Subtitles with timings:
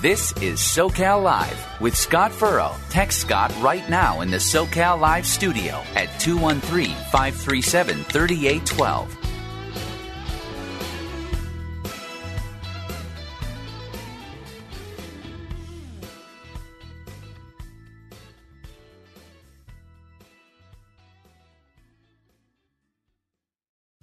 [0.00, 2.76] This is SoCal Live with Scott Furrow.
[2.88, 9.17] Text Scott right now in the SoCal Live studio at 213 537 3812.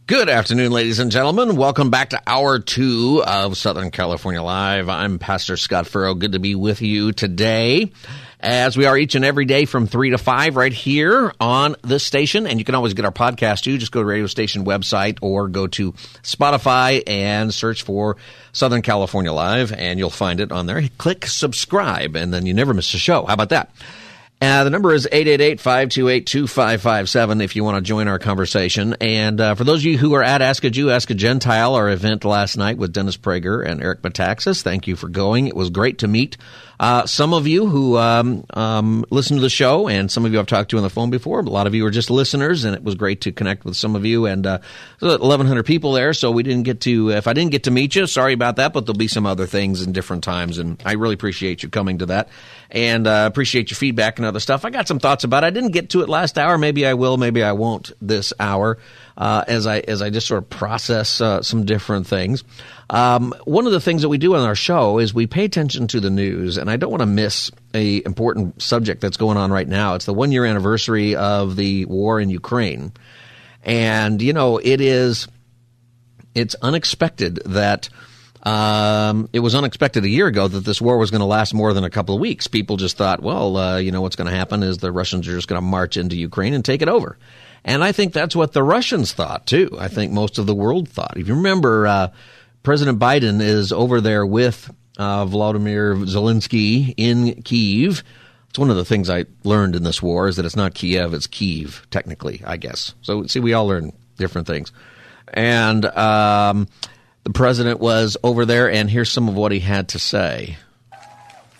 [0.08, 1.56] Good afternoon, ladies and gentlemen.
[1.56, 4.88] Welcome back to hour two of Southern California Live.
[4.88, 6.14] I'm Pastor Scott Furrow.
[6.14, 7.92] Good to be with you today,
[8.40, 12.04] as we are each and every day from three to five right here on this
[12.04, 12.46] station.
[12.46, 13.80] And you can always get our podcast too.
[13.80, 18.18] Just go to radio station website or go to Spotify and search for
[18.52, 20.88] Southern California Live, and you'll find it on there.
[21.00, 23.26] Click subscribe, and then you never miss a show.
[23.26, 23.72] How about that?
[24.42, 28.94] Uh, the number is 888-528-2557 if you want to join our conversation.
[29.00, 31.74] And uh, for those of you who are at Ask a Jew, Ask a Gentile,
[31.74, 35.48] our event last night with Dennis Prager and Eric Metaxas, thank you for going.
[35.48, 36.36] It was great to meet
[36.80, 40.40] uh, some of you who um, um, listen to the show, and some of you
[40.40, 41.40] I've talked to on the phone before.
[41.40, 43.96] A lot of you are just listeners, and it was great to connect with some
[43.96, 44.26] of you.
[44.26, 44.60] And uh,
[45.00, 47.12] 1,100 people there, so we didn't get to.
[47.12, 48.74] If I didn't get to meet you, sorry about that.
[48.74, 52.00] But there'll be some other things in different times, and I really appreciate you coming
[52.00, 52.30] to that,
[52.70, 54.66] and uh, appreciate your feedback and other stuff.
[54.66, 55.44] I got some thoughts about.
[55.44, 55.48] it.
[55.48, 56.58] I didn't get to it last hour.
[56.58, 57.18] Maybe I will.
[57.18, 58.78] Maybe I won't this hour.
[59.18, 62.44] Uh, as I as I just sort of process uh, some different things.
[62.90, 65.88] Um, one of the things that we do on our show is we pay attention
[65.88, 69.52] to the news, and I don't want to miss a important subject that's going on
[69.52, 69.96] right now.
[69.96, 72.92] It's the one year anniversary of the war in Ukraine,
[73.64, 75.28] and you know it is
[76.34, 77.90] it's unexpected that.
[78.46, 81.74] Um, it was unexpected a year ago that this war was going to last more
[81.74, 82.48] than a couple of weeks.
[82.48, 85.34] People just thought, well, uh, you know, what's going to happen is the Russians are
[85.34, 87.18] just going to march into Ukraine and take it over.
[87.64, 89.76] And I think that's what the Russians thought too.
[89.80, 91.18] I think most of the world thought.
[91.18, 92.12] If you remember, uh,
[92.62, 98.04] President Biden is over there with uh, Vladimir Zelensky in Kiev.
[98.50, 101.14] It's one of the things I learned in this war is that it's not Kyiv,
[101.14, 102.94] it's Kiev, technically, I guess.
[103.02, 104.72] So, see, we all learn different things.
[105.34, 106.68] And um,
[107.26, 110.56] the president was over there, and here's some of what he had to say.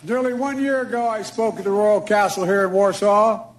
[0.02, 3.52] Nearly one year ago, I spoke at the Royal Castle here in Warsaw,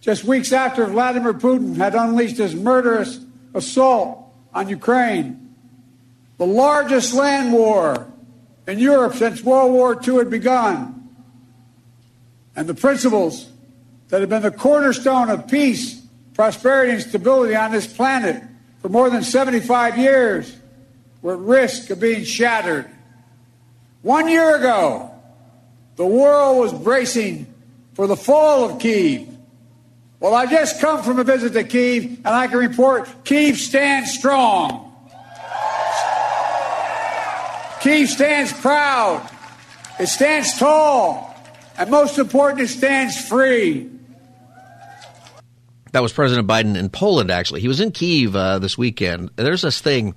[0.00, 3.20] just weeks after Vladimir Putin had unleashed his murderous
[3.54, 5.44] assault on Ukraine
[6.38, 8.06] the largest land war
[8.66, 11.10] in Europe since World War II had begun.
[12.56, 13.50] And the principles
[14.08, 16.00] that have been the cornerstone of peace,
[16.34, 18.42] prosperity, and stability on this planet
[18.80, 20.57] for more than 75 years
[21.22, 22.88] were at risk of being shattered.
[24.02, 25.10] One year ago,
[25.96, 27.52] the world was bracing
[27.94, 29.28] for the fall of Kiev.
[30.20, 34.12] Well, I just come from a visit to Kiev, and I can report Kiev stands
[34.12, 34.84] strong.
[37.80, 39.28] Kiev stands proud.
[40.00, 41.34] It stands tall.
[41.76, 43.88] And most important, it stands free.
[45.92, 47.60] That was President Biden in Poland, actually.
[47.60, 49.30] He was in Kiev uh, this weekend.
[49.36, 50.14] There's this thing,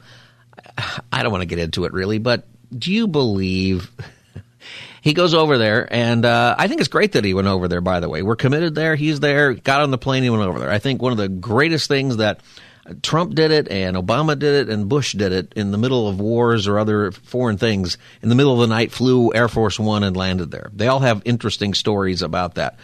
[1.12, 3.92] I don't want to get into it really, but do you believe
[5.02, 5.88] he goes over there?
[5.92, 8.22] And uh, I think it's great that he went over there, by the way.
[8.22, 8.96] We're committed there.
[8.96, 10.72] He's there, got on the plane, he went over there.
[10.72, 12.42] I think one of the greatest things that
[13.04, 16.20] Trump did it and Obama did it and Bush did it in the middle of
[16.20, 17.98] wars or other foreign things.
[18.22, 20.72] In the middle of the night, flew Air Force One and landed there.
[20.74, 22.78] They all have interesting stories about that.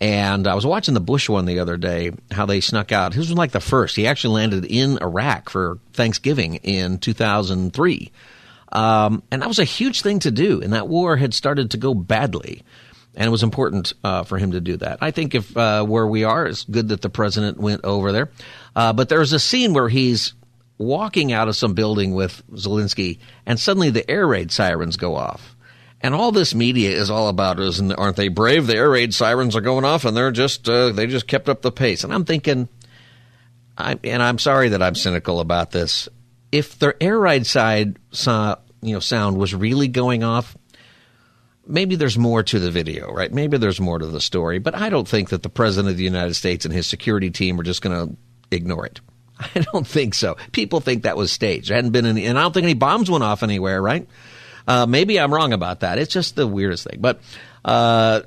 [0.00, 3.12] And I was watching the Bush one the other day, how they snuck out.
[3.12, 3.94] His was like the first.
[3.94, 8.10] He actually landed in Iraq for Thanksgiving in 2003.
[8.72, 10.62] Um, and that was a huge thing to do.
[10.62, 12.62] And that war had started to go badly
[13.14, 14.98] and it was important uh, for him to do that.
[15.00, 18.30] I think if uh, where we are, it's good that the president went over there.
[18.74, 20.32] Uh, but there's a scene where he's
[20.78, 25.54] walking out of some building with Zelensky, and suddenly the air raid sirens go off.
[26.02, 28.66] And all this media is all about is aren't they brave?
[28.66, 31.62] The air raid sirens are going off, and they're just uh, they just kept up
[31.62, 32.02] the pace.
[32.02, 32.68] And I'm thinking,
[33.78, 36.08] I, and I'm sorry that I'm cynical about this.
[36.50, 40.56] If the air raid side saw, you know sound was really going off,
[41.66, 43.32] maybe there's more to the video, right?
[43.32, 46.04] Maybe there's more to the story, but I don't think that the president of the
[46.04, 48.16] United States and his security team are just going to
[48.50, 49.00] ignore it.
[49.38, 50.36] I don't think so.
[50.52, 51.70] People think that was staged.
[51.70, 54.06] There hadn't been any, and I don't think any bombs went off anywhere, right?
[54.66, 55.98] Uh, maybe I'm wrong about that.
[55.98, 57.00] It's just the weirdest thing.
[57.00, 57.20] But,
[57.64, 58.22] uh,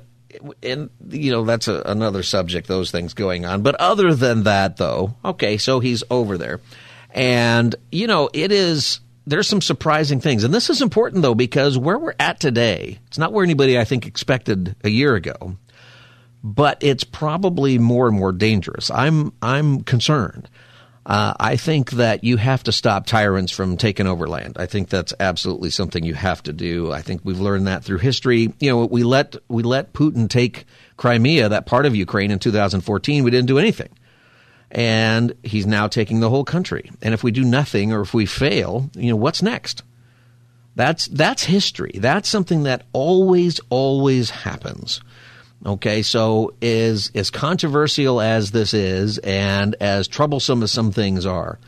[0.62, 2.68] and you know that's a, another subject.
[2.68, 3.62] Those things going on.
[3.62, 5.56] But other than that, though, okay.
[5.56, 6.60] So he's over there,
[7.10, 9.00] and you know it is.
[9.28, 13.18] There's some surprising things, and this is important though because where we're at today, it's
[13.18, 15.56] not where anybody I think expected a year ago,
[16.44, 18.90] but it's probably more and more dangerous.
[18.90, 20.48] I'm I'm concerned
[21.06, 24.56] uh, I think that you have to stop tyrants from taking over land.
[24.58, 26.90] I think that's absolutely something you have to do.
[26.90, 28.52] I think we've learned that through history.
[28.58, 30.64] You know, we let we let Putin take
[30.96, 33.22] Crimea, that part of Ukraine, in 2014.
[33.22, 33.90] We didn't do anything,
[34.72, 36.90] and he's now taking the whole country.
[37.00, 39.84] And if we do nothing, or if we fail, you know, what's next?
[40.74, 41.92] That's that's history.
[41.94, 45.00] That's something that always always happens.
[45.64, 51.58] Okay, so is as controversial as this is, and as troublesome as some things are,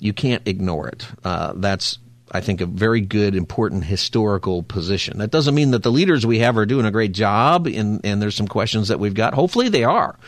[0.00, 1.06] you can't ignore it.
[1.24, 1.98] Uh, that's
[2.30, 5.18] I think a very good, important historical position.
[5.18, 8.20] That doesn't mean that the leaders we have are doing a great job, and and
[8.20, 9.34] there's some questions that we've got.
[9.34, 10.18] Hopefully, they are.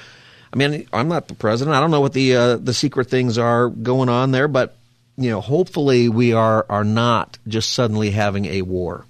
[0.52, 1.76] I mean, I'm not the president.
[1.76, 4.76] I don't know what the uh, the secret things are going on there, but
[5.16, 9.04] you know, hopefully, we are are not just suddenly having a war.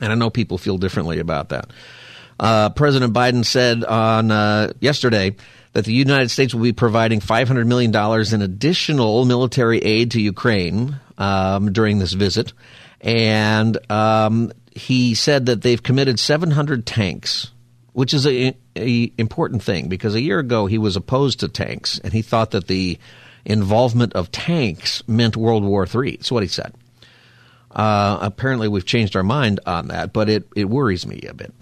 [0.00, 1.70] And I know people feel differently about that.
[2.38, 5.34] Uh, President Biden said on uh, yesterday
[5.72, 7.94] that the United States will be providing $500 million
[8.34, 12.52] in additional military aid to Ukraine um, during this visit.
[13.00, 17.50] And um, he said that they've committed 700 tanks,
[17.92, 21.98] which is a, a, important thing because a year ago he was opposed to tanks
[21.98, 22.98] and he thought that the
[23.44, 26.16] involvement of tanks meant World War III.
[26.16, 26.74] That's what he said.
[27.70, 31.52] Uh, apparently, we've changed our mind on that, but it, it worries me a bit.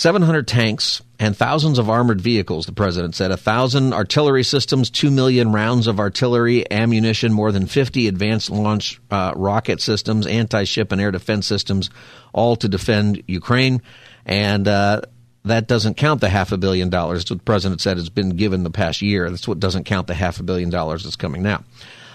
[0.00, 3.32] 700 tanks and thousands of armored vehicles, the president said.
[3.32, 8.98] A thousand artillery systems, two million rounds of artillery ammunition, more than 50 advanced launch
[9.10, 11.90] uh, rocket systems, anti ship and air defense systems,
[12.32, 13.82] all to defend Ukraine.
[14.24, 15.02] And uh,
[15.44, 17.26] that doesn't count the half a billion dollars.
[17.26, 19.28] The president said has been given the past year.
[19.28, 21.62] That's what doesn't count the half a billion dollars that's coming now.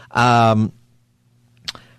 [0.09, 0.71] Um,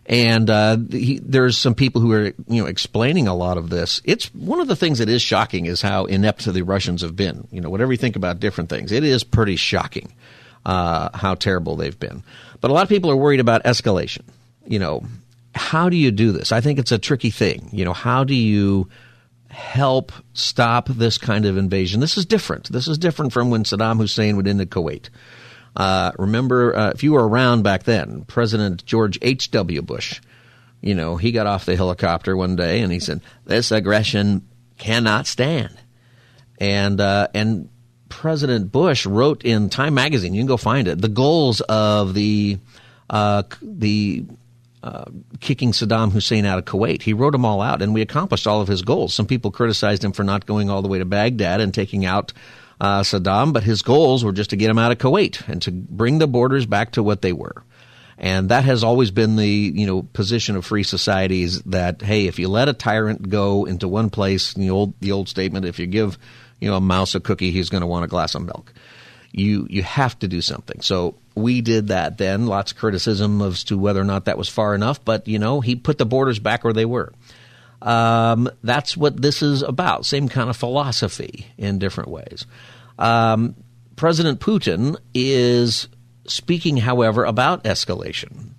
[0.07, 4.01] and uh, he, there's some people who are you know explaining a lot of this.
[4.05, 7.49] It's one of the things that is shocking is how inept the Russians have been.
[7.51, 10.15] You know, whatever you think about different things, it is pretty shocking
[10.65, 12.23] uh, how terrible they've been.
[12.61, 14.23] But a lot of people are worried about escalation.
[14.67, 15.05] You know,
[15.55, 16.53] how do you do this?
[16.53, 17.69] I think it's a tricky thing.
[17.73, 18.89] You know, how do you
[19.49, 22.01] help stop this kind of invasion?
[22.01, 22.71] This is different.
[22.71, 25.09] This is different from when Saddam Hussein went into Kuwait.
[25.77, 29.83] Uh, remember, uh, if you were around back then, President George H.W.
[29.83, 30.21] Bush,
[30.81, 35.27] you know, he got off the helicopter one day and he said, This aggression cannot
[35.27, 35.77] stand.
[36.59, 37.69] And, uh, and
[38.09, 42.59] President Bush wrote in Time magazine, you can go find it, the goals of the,
[43.11, 44.25] uh, the,
[44.83, 45.05] uh,
[45.41, 47.03] kicking Saddam Hussein out of Kuwait.
[47.03, 49.13] He wrote them all out, and we accomplished all of his goals.
[49.13, 52.33] Some people criticized him for not going all the way to Baghdad and taking out
[52.81, 55.71] uh, Saddam, but his goals were just to get him out of Kuwait and to
[55.71, 57.63] bring the borders back to what they were.
[58.19, 62.39] And that has always been the you know position of free societies that hey, if
[62.39, 65.87] you let a tyrant go into one place, the old the old statement, if you
[65.87, 66.19] give
[66.59, 68.73] you know a mouse a cookie, he's going to want a glass of milk.
[69.33, 70.81] You you have to do something.
[70.81, 72.47] So we did that then.
[72.47, 75.61] Lots of criticism as to whether or not that was far enough, but you know
[75.61, 77.13] he put the borders back where they were.
[77.83, 80.07] Um, that's what this is about.
[80.07, 82.47] Same kind of philosophy in different ways.
[82.99, 83.55] Um,
[83.97, 85.89] President Putin is
[86.27, 88.51] speaking, however, about escalation.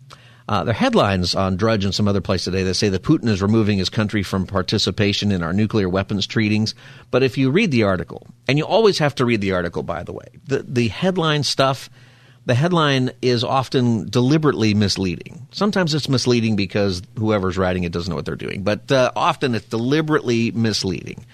[0.50, 3.28] Uh, there are headlines on Drudge and some other place today that say that Putin
[3.28, 6.74] is removing his country from participation in our nuclear weapons treaties.
[7.12, 10.04] But if you read the article, and you always have to read the article, by
[10.04, 11.90] the way, the, the headline stuff–
[12.48, 15.46] the headline is often deliberately misleading.
[15.52, 19.54] Sometimes it's misleading because whoever's writing it doesn't know what they're doing, but uh, often
[19.54, 21.26] it's deliberately misleading.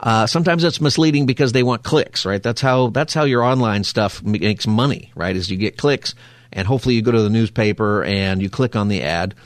[0.00, 2.42] Uh, sometimes it's misleading because they want clicks, right?
[2.42, 5.36] That's how that's how your online stuff makes money, right?
[5.36, 6.16] Is you get clicks,
[6.52, 9.36] and hopefully you go to the newspaper and you click on the ad.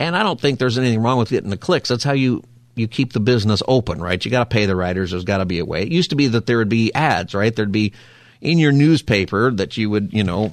[0.00, 1.88] And I don't think there's anything wrong with getting the clicks.
[1.88, 2.42] That's how you
[2.74, 4.22] you keep the business open, right?
[4.24, 5.12] You got to pay the writers.
[5.12, 5.82] There's got to be a way.
[5.82, 7.54] It used to be that there would be ads, right?
[7.54, 7.92] There'd be
[8.40, 10.50] in your newspaper that you would, you know,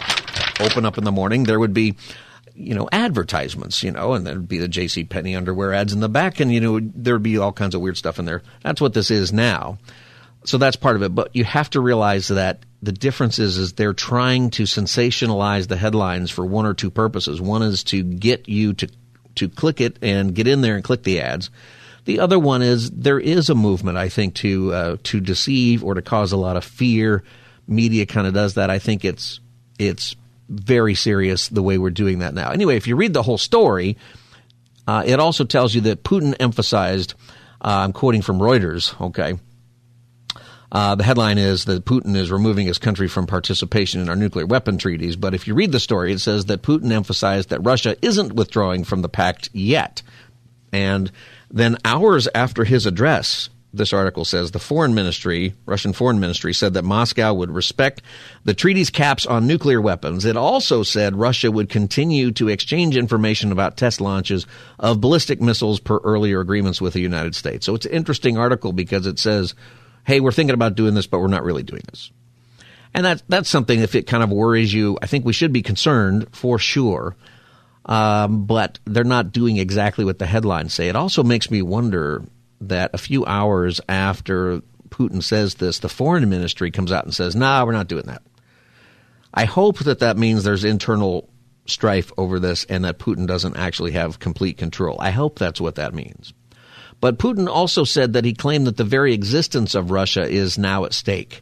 [0.59, 1.95] open up in the morning, there would be,
[2.53, 5.03] you know, advertisements, you know, and there'd be the J.C.
[5.03, 7.97] Penney underwear ads in the back, and you know, there'd be all kinds of weird
[7.97, 8.41] stuff in there.
[8.63, 9.77] That's what this is now.
[10.45, 11.13] So that's part of it.
[11.13, 15.75] But you have to realize that the difference is, is they're trying to sensationalize the
[15.75, 17.41] headlines for one or two purposes.
[17.41, 18.87] One is to get you to
[19.35, 21.49] to click it and get in there and click the ads.
[22.05, 25.95] The other one is there is a movement, I think, to uh, to deceive or
[25.95, 27.23] to cause a lot of fear
[27.67, 28.69] media kind of does that.
[28.69, 29.39] I think it's
[29.79, 30.15] it's
[30.49, 32.51] very serious the way we're doing that now.
[32.51, 33.97] Anyway, if you read the whole story,
[34.87, 37.13] uh, it also tells you that Putin emphasized.
[37.61, 38.99] Uh, I'm quoting from Reuters.
[39.01, 39.39] Okay.
[40.71, 44.45] Uh, the headline is that Putin is removing his country from participation in our nuclear
[44.45, 45.15] weapon treaties.
[45.15, 48.83] But if you read the story, it says that Putin emphasized that Russia isn't withdrawing
[48.83, 50.01] from the pact yet.
[50.73, 51.11] And
[51.49, 56.73] then hours after his address, this article says the foreign ministry, Russian foreign ministry, said
[56.73, 58.01] that Moscow would respect
[58.43, 60.25] the treaty's caps on nuclear weapons.
[60.25, 64.45] It also said Russia would continue to exchange information about test launches
[64.79, 67.65] of ballistic missiles per earlier agreements with the United States.
[67.65, 69.55] So it's an interesting article because it says,
[70.05, 72.11] hey, we're thinking about doing this, but we're not really doing this.
[72.93, 75.61] And that, that's something, if it kind of worries you, I think we should be
[75.61, 77.15] concerned for sure.
[77.87, 80.87] Um, but they're not doing exactly what the headlines say.
[80.87, 82.23] It also makes me wonder
[82.61, 87.35] that a few hours after Putin says this, the foreign ministry comes out and says,
[87.35, 88.21] nah, we're not doing that.
[89.33, 91.29] I hope that that means there's internal
[91.65, 94.97] strife over this and that Putin doesn't actually have complete control.
[94.99, 96.33] I hope that's what that means.
[97.01, 100.85] But Putin also said that he claimed that the very existence of Russia is now
[100.85, 101.41] at stake.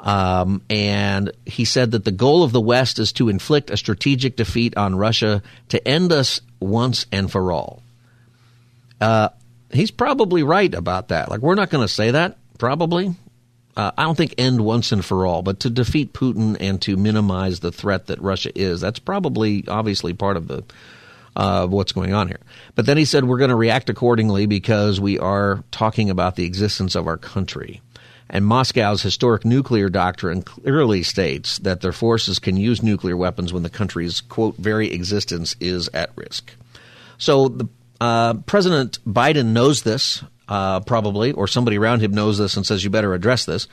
[0.00, 4.36] Um, and he said that the goal of the West is to inflict a strategic
[4.36, 7.82] defeat on Russia to end us once and for all.
[9.00, 9.28] Uh,
[9.72, 11.28] he's probably right about that.
[11.28, 13.14] Like, we're not going to say that, probably.
[13.76, 16.96] Uh, I don't think end once and for all, but to defeat Putin and to
[16.96, 20.64] minimize the threat that Russia is, that's probably obviously part of the
[21.36, 22.40] uh, what's going on here.
[22.74, 26.44] But then he said we're going to react accordingly because we are talking about the
[26.44, 27.80] existence of our country.
[28.28, 33.64] And Moscow's historic nuclear doctrine clearly states that their forces can use nuclear weapons when
[33.64, 36.54] the country's, quote, very existence is at risk.
[37.18, 37.68] So the
[38.00, 42.82] uh, President Biden knows this, uh, probably, or somebody around him knows this and says,
[42.82, 43.68] you better address this.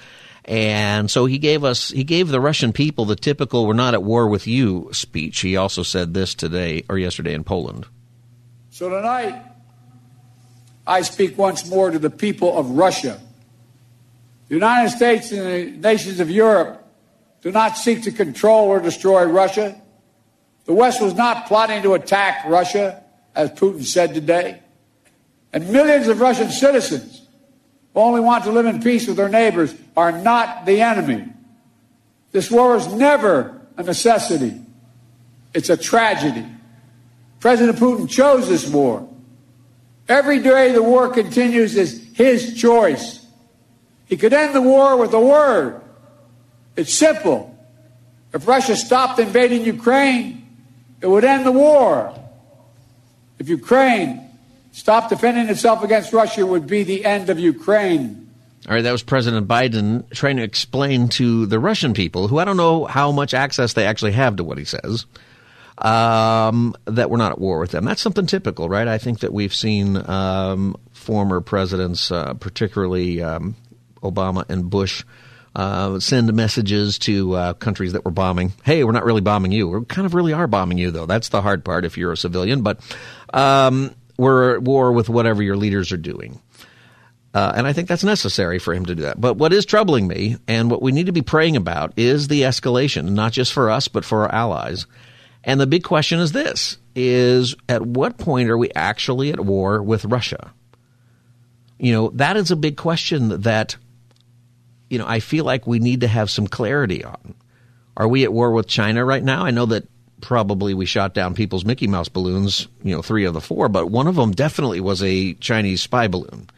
[0.46, 4.04] And so he gave us, he gave the Russian people the typical "we're not at
[4.04, 5.42] war with you" speech.
[5.42, 7.86] He also said this today or yesterday in Poland.
[8.70, 9.44] So tonight,
[10.86, 13.20] I speak once more to the people of Russia.
[14.48, 16.82] The United States and the nations of Europe
[17.42, 19.76] do not seek to control or destroy Russia.
[20.64, 23.04] The West was not plotting to attack Russia,
[23.38, 24.60] as Putin said today.
[25.54, 27.22] And millions of Russian citizens
[27.94, 31.24] who only want to live in peace with their neighbors are not the enemy.
[32.32, 34.60] This war is never a necessity.
[35.54, 36.46] It's a tragedy.
[37.40, 39.08] President Putin chose this war.
[40.10, 43.26] Every day the war continues is his choice.
[44.08, 45.82] He could end the war with a word.
[46.76, 47.54] It's simple.
[48.34, 50.48] If Russia stopped invading Ukraine,
[51.02, 52.18] it would end the war.
[53.40, 54.30] If Ukraine
[54.72, 58.30] stopped defending itself against Russia, it would be the end of Ukraine.
[58.68, 62.46] All right, that was President Biden trying to explain to the Russian people, who I
[62.46, 65.06] don't know how much access they actually have to what he says,
[65.78, 67.86] um, that we're not at war with them.
[67.86, 68.88] That's something typical, right?
[68.88, 73.56] I think that we've seen um, former presidents, uh, particularly um,
[74.02, 75.06] Obama and Bush,
[75.56, 78.54] uh, send messages to uh, countries that we're bombing.
[78.64, 79.68] Hey, we're not really bombing you.
[79.68, 81.06] We kind of really are bombing you, though.
[81.06, 82.62] That's the hard part if you're a civilian.
[82.62, 82.80] But
[83.34, 86.42] um, we're at war with whatever your leaders are doing.
[87.34, 89.22] Uh, and I think that's necessary for him to do that.
[89.22, 92.42] But what is troubling me and what we need to be praying about is the
[92.44, 94.88] escalation, not just for us, but for our allies.
[95.44, 99.84] And the big question is this is at what point are we actually at war
[99.84, 100.52] with Russia?
[101.78, 103.76] You know, that is a big question that,
[104.90, 107.36] you know, I feel like we need to have some clarity on.
[107.96, 109.46] Are we at war with China right now?
[109.46, 109.88] I know that
[110.22, 113.90] probably we shot down people's Mickey Mouse balloons, you know, three of the four, but
[113.90, 116.50] one of them definitely was a Chinese spy balloon.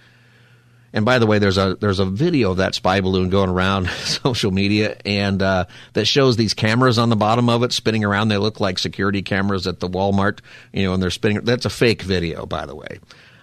[0.92, 3.88] And by the way, there's a there's a video of that spy balloon going around
[4.04, 8.30] social media, and uh, that shows these cameras on the bottom of it spinning around.
[8.30, 10.40] They look like security cameras at the Walmart,
[10.74, 11.42] you know, and they're spinning.
[11.44, 13.00] That's a fake video, by the way.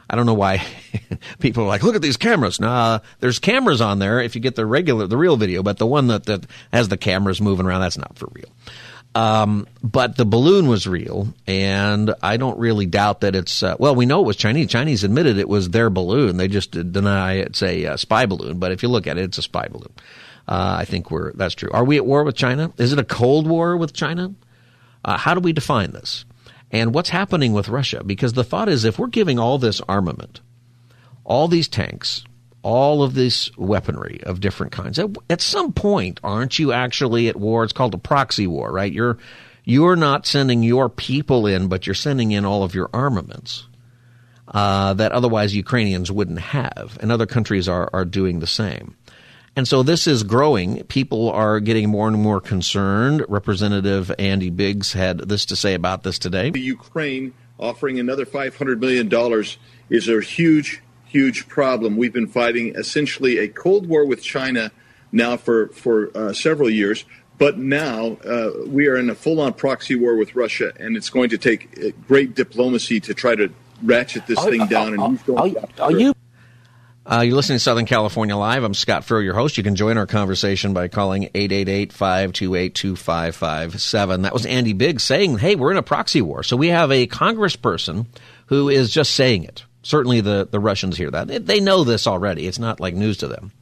[0.08, 0.64] I don't know why
[1.40, 2.60] people are like, look at these cameras.
[2.60, 5.86] Nah, there's cameras on there if you get the regular, the real video, but the
[5.86, 8.48] one that, that has the cameras moving around, that's not for real.
[9.16, 13.62] Um, but the balloon was real, and I don't really doubt that it's.
[13.62, 14.68] Uh, well, we know it was Chinese.
[14.68, 16.36] Chinese admitted it was their balloon.
[16.36, 18.58] They just deny it's a uh, spy balloon.
[18.58, 19.92] But if you look at it, it's a spy balloon.
[20.46, 21.70] Uh, I think we're that's true.
[21.72, 22.74] Are we at war with China?
[22.76, 24.34] Is it a cold war with China?
[25.02, 26.26] Uh, how do we define this?
[26.70, 28.04] And what's happening with Russia?
[28.04, 30.42] Because the thought is, if we're giving all this armament,
[31.24, 32.22] all these tanks,
[32.66, 34.98] all of this weaponry of different kinds.
[34.98, 37.62] At, at, some point, aren't you actually at war?
[37.62, 38.92] It's called a proxy war, right?
[38.92, 39.18] You're
[39.64, 43.68] you're not sending your people in, but you're sending in all of your armaments
[44.48, 48.96] uh, that otherwise Ukrainians wouldn't have, and other countries are are doing the same.
[49.54, 50.82] And so this is growing.
[50.84, 53.24] People are getting more and more concerned.
[53.28, 56.50] Representative Andy Biggs had this to say about this today.
[56.50, 59.08] The Ukraine offering another $500 million
[59.88, 61.96] is a huge, huge problem.
[61.96, 64.70] We've been fighting essentially a Cold War with China
[65.12, 67.04] now for, for uh, several years.
[67.38, 71.10] But now uh, we are in a full on proxy war with Russia, and it's
[71.10, 74.94] going to take uh, great diplomacy to try to ratchet this thing down.
[74.94, 76.14] And who's going are, are you
[77.08, 78.64] uh, you're listening to Southern California Live.
[78.64, 79.56] I'm Scott Furrow, your host.
[79.56, 84.22] You can join our conversation by calling 888-528-2557.
[84.22, 86.42] That was Andy Biggs saying, hey, we're in a proxy war.
[86.42, 88.06] So we have a congressperson
[88.46, 89.64] who is just saying it.
[89.86, 91.46] Certainly the, the Russians hear that.
[91.46, 92.48] They know this already.
[92.48, 93.52] It's not like news to them.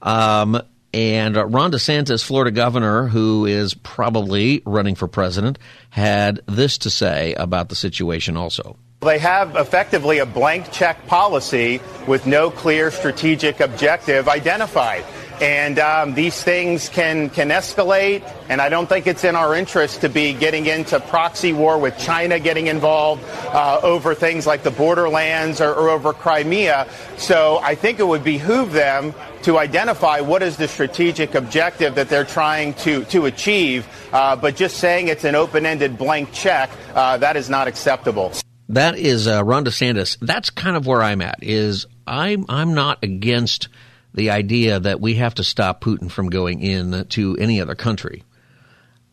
[0.00, 0.62] Um,
[0.92, 5.58] and Ron DeSantis, Florida governor, who is probably running for president,
[5.90, 8.76] had this to say about the situation also.
[9.00, 15.04] They have effectively a blank check policy with no clear strategic objective identified.
[15.40, 20.02] And um, these things can, can escalate, and I don't think it's in our interest
[20.02, 24.70] to be getting into proxy war with China getting involved uh, over things like the
[24.70, 26.88] borderlands or, or over Crimea.
[27.16, 29.12] So I think it would behoove them
[29.42, 33.86] to identify what is the strategic objective that they're trying to, to achieve.
[34.12, 38.32] Uh, but just saying it's an open-ended blank check, uh, that is not acceptable.
[38.68, 40.16] That is uh, Ron DeSantis.
[40.20, 41.42] That's kind of where I'm at.
[41.42, 43.68] Is I'm I'm not against
[44.14, 48.22] the idea that we have to stop Putin from going in to any other country.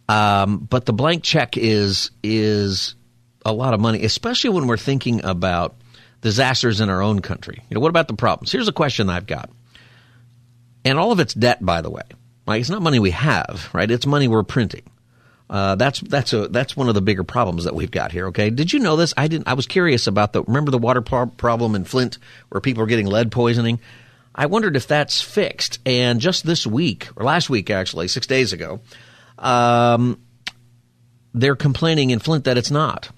[0.07, 2.95] Um, but the blank check is is
[3.43, 5.75] a lot of money, especially when we're thinking about
[6.21, 7.63] disasters in our own country.
[7.69, 8.51] You know, what about the problems?
[8.51, 9.49] Here's a question I've got,
[10.85, 12.03] and all of it's debt, by the way.
[12.45, 13.89] Like it's not money we have, right?
[13.89, 14.83] It's money we're printing.
[15.49, 18.27] Uh, that's that's a that's one of the bigger problems that we've got here.
[18.27, 19.13] Okay, did you know this?
[19.17, 19.47] I didn't.
[19.47, 23.07] I was curious about the remember the water problem in Flint where people are getting
[23.07, 23.79] lead poisoning.
[24.33, 25.79] I wondered if that's fixed.
[25.85, 28.79] And just this week or last week, actually, six days ago,
[29.37, 30.21] um,
[31.33, 33.09] they're complaining in Flint that it's not.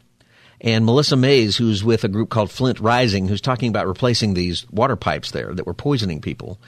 [0.62, 4.70] And Melissa Mays, who's with a group called Flint Rising, who's talking about replacing these
[4.72, 6.59] water pipes there that were poisoning people,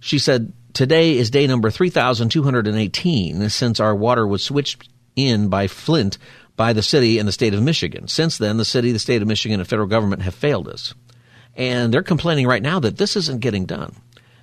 [0.00, 6.18] she said today is day number 3,218 since our water was switched in by Flint
[6.56, 8.08] by the city and the state of Michigan.
[8.08, 10.94] Since then, the city, the state of Michigan, and federal government have failed us.
[11.56, 13.94] And they're complaining right now that this isn't getting done.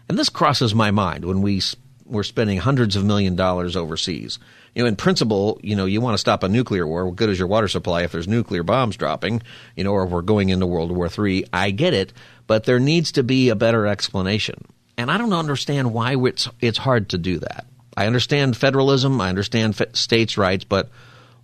[0.08, 1.62] And this crosses my mind when we
[2.06, 4.38] we're spending hundreds of million dollars overseas.
[4.76, 7.06] You know, in principle, you know, you want to stop a nuclear war.
[7.06, 9.42] What good is your water supply if there's nuclear bombs dropping?
[9.76, 11.46] You know, or we're going into World War III.
[11.54, 12.12] I get it,
[12.48, 14.66] but there needs to be a better explanation.
[14.98, 17.66] And I don't understand why it's it's hard to do that.
[17.96, 20.90] I understand federalism, I understand states' rights, but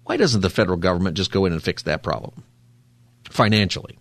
[0.03, 2.43] why doesn't the federal government just go in and fix that problem
[3.29, 3.97] financially?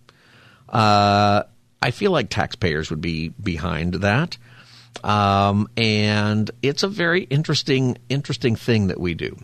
[0.69, 1.43] Uh,
[1.81, 4.37] I feel like taxpayers would be behind that.
[5.03, 9.37] Um, and it's a very interesting, interesting thing that we do.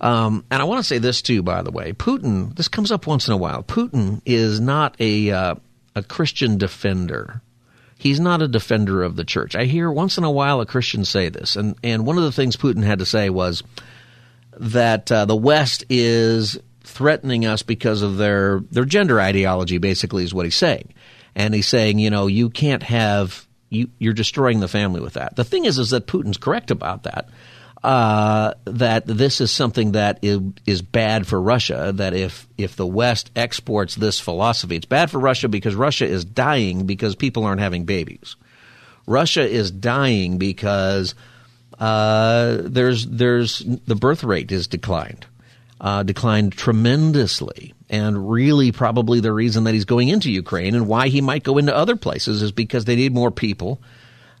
[0.00, 1.92] Um, and I want to say this too, by the way.
[1.92, 3.62] Putin, this comes up once in a while.
[3.62, 5.54] Putin is not a uh,
[5.94, 7.42] a Christian defender
[7.98, 9.54] he's not a defender of the church.
[9.54, 12.32] I hear once in a while a Christian say this, and and one of the
[12.32, 13.62] things Putin had to say was
[14.58, 19.78] that uh, the West is threatening us because of their their gender ideology.
[19.78, 20.94] Basically, is what he's saying,
[21.38, 25.36] and he's saying, you know, you can't have you you're destroying the family with that.
[25.36, 27.28] The thing is, is that Putin's correct about that
[27.82, 31.92] uh, that this is something that is, is bad for Russia.
[31.94, 36.24] That if if the West exports this philosophy, it's bad for Russia because Russia is
[36.24, 38.36] dying because people aren't having babies.
[39.06, 41.14] Russia is dying because
[41.78, 45.26] uh, there's there's the birth rate is declined,
[45.80, 51.08] uh, declined tremendously, and really probably the reason that he's going into Ukraine and why
[51.08, 53.80] he might go into other places is because they need more people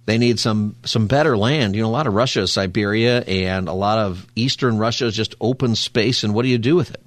[0.08, 1.76] they need some some better land.
[1.76, 5.14] You know, a lot of Russia is Siberia, and a lot of eastern Russia is
[5.14, 6.24] just open space.
[6.24, 7.02] And what do you do with it?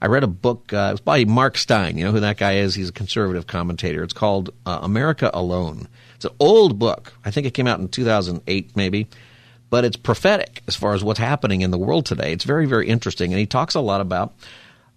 [0.00, 0.72] I read a book.
[0.72, 1.98] Uh, it was by Mark Steyn.
[1.98, 2.74] You know who that guy is?
[2.74, 4.02] He's a conservative commentator.
[4.02, 5.86] It's called uh, America Alone.
[6.14, 7.12] It's an old book.
[7.26, 9.06] I think it came out in 2008, maybe.
[9.68, 12.32] But it's prophetic as far as what's happening in the world today.
[12.32, 13.32] It's very, very interesting.
[13.32, 14.34] And he talks a lot about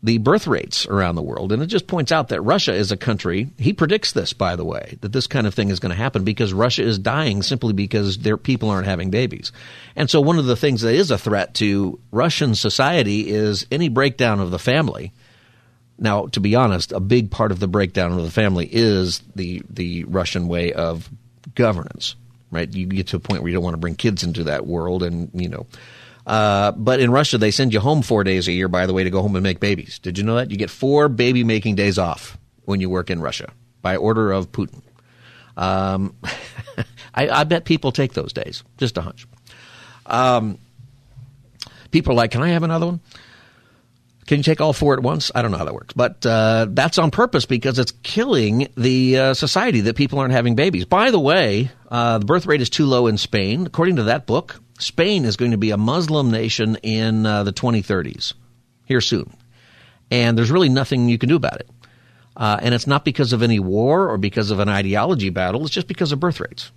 [0.01, 1.51] the birth rates around the world.
[1.51, 4.63] And it just points out that Russia is a country, he predicts this, by the
[4.63, 7.73] way, that this kind of thing is going to happen because Russia is dying simply
[7.73, 9.51] because their people aren't having babies.
[9.95, 13.89] And so one of the things that is a threat to Russian society is any
[13.89, 15.11] breakdown of the family.
[15.97, 19.61] Now, to be honest, a big part of the breakdown of the family is the,
[19.69, 21.09] the Russian way of
[21.55, 22.15] governance,
[22.51, 22.73] right?
[22.73, 25.03] You get to a point where you don't want to bring kids into that world
[25.03, 25.67] and, you know,
[26.25, 29.03] uh, but in Russia, they send you home four days a year, by the way,
[29.03, 29.97] to go home and make babies.
[29.97, 30.51] Did you know that?
[30.51, 34.51] You get four baby making days off when you work in Russia by order of
[34.51, 34.81] Putin.
[35.57, 36.15] Um,
[37.15, 38.63] I, I, bet people take those days.
[38.77, 39.27] Just a hunch.
[40.05, 40.59] Um,
[41.89, 42.99] people are like, can I have another one?
[44.29, 45.31] Can you take all four at once?
[45.33, 49.17] I don't know how that works, but uh, that's on purpose because it's killing the
[49.17, 50.85] uh, society that people aren't having babies.
[50.85, 53.65] By the way, uh, the birth rate is too low in Spain.
[53.65, 57.51] According to that book, Spain is going to be a Muslim nation in uh, the
[57.51, 58.35] 2030s,
[58.85, 59.35] here soon.
[60.11, 61.69] And there's really nothing you can do about it.
[62.37, 65.73] Uh, and it's not because of any war or because of an ideology battle, it's
[65.73, 66.71] just because of birth rates.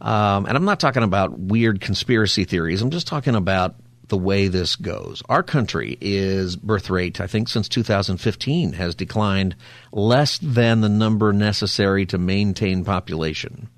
[0.00, 3.76] Um, and I'm not talking about weird conspiracy theories, I'm just talking about
[4.10, 5.22] the way this goes.
[5.28, 9.56] Our country is birth rate, I think, since 2015 has declined
[9.92, 13.68] less than the number necessary to maintain population.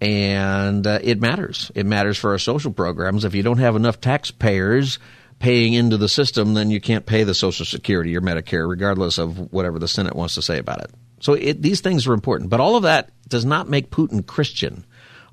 [0.00, 1.72] And uh, it matters.
[1.74, 3.24] It matters for our social programs.
[3.24, 4.98] If you don't have enough taxpayers
[5.38, 9.52] paying into the system, then you can't pay the Social Security or Medicare, regardless of
[9.52, 10.90] whatever the Senate wants to say about it.
[11.20, 12.50] So it, these things are important.
[12.50, 14.84] But all of that does not make Putin Christian.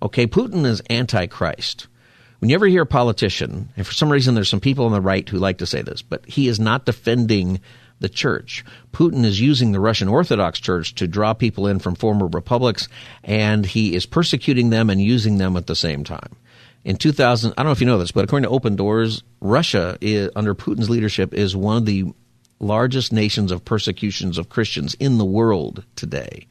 [0.01, 1.87] Okay, Putin is antichrist.
[2.43, 4.99] When you ever hear a politician, and for some reason there's some people on the
[4.99, 7.61] right who like to say this, but he is not defending
[8.01, 8.65] the church.
[8.91, 12.89] Putin is using the Russian Orthodox Church to draw people in from former republics,
[13.23, 16.35] and he is persecuting them and using them at the same time.
[16.83, 19.97] In 2000, I don't know if you know this, but according to Open Doors, Russia,
[20.01, 22.11] is, under Putin's leadership, is one of the
[22.59, 26.47] largest nations of persecutions of Christians in the world today.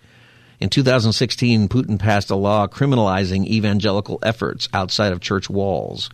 [0.62, 6.08] In 2016, Putin passed a law criminalizing evangelical efforts outside of church walls.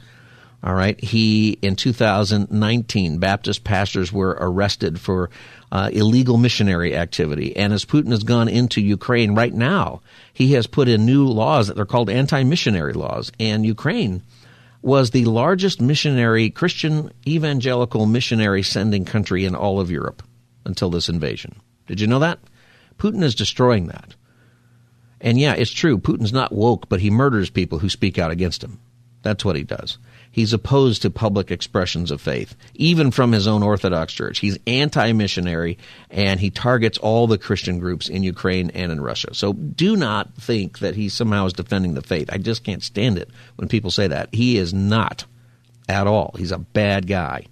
[0.63, 0.99] All right.
[1.05, 5.29] He, in 2019, Baptist pastors were arrested for
[5.71, 7.55] uh, illegal missionary activity.
[7.59, 10.01] And as Putin has gone into Ukraine right now,
[10.33, 13.31] he has put in new laws that are called anti missionary laws.
[13.39, 14.23] And Ukraine
[14.81, 20.23] was the largest missionary, Christian evangelical missionary sending country in all of Europe
[20.65, 21.55] until this invasion.
[21.87, 22.39] Did you know that?
[22.97, 24.15] Putin is destroying that.
[25.21, 25.99] And yeah, it's true.
[25.99, 28.79] Putin's not woke, but he murders people who speak out against him.
[29.23, 29.99] That's what he does.
[30.31, 34.39] He's opposed to public expressions of faith, even from his own Orthodox Church.
[34.39, 35.79] He's anti missionary
[36.11, 39.35] and he targets all the Christian groups in Ukraine and in Russia.
[39.35, 42.31] So do not think that he somehow is defending the faith.
[42.33, 44.33] I just can't stand it when people say that.
[44.33, 45.25] He is not
[45.89, 46.35] at all.
[46.39, 47.47] He's a bad guy.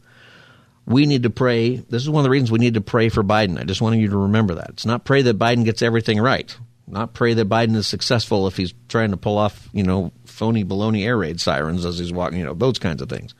[0.86, 1.76] We need to pray.
[1.76, 3.58] This is one of the reasons we need to pray for Biden.
[3.58, 4.70] I just wanted you to remember that.
[4.70, 8.56] It's not pray that Biden gets everything right not pray that Biden is successful if
[8.56, 12.38] he's trying to pull off, you know, phony baloney air raid sirens as he's walking,
[12.38, 13.34] you know, those kinds of things.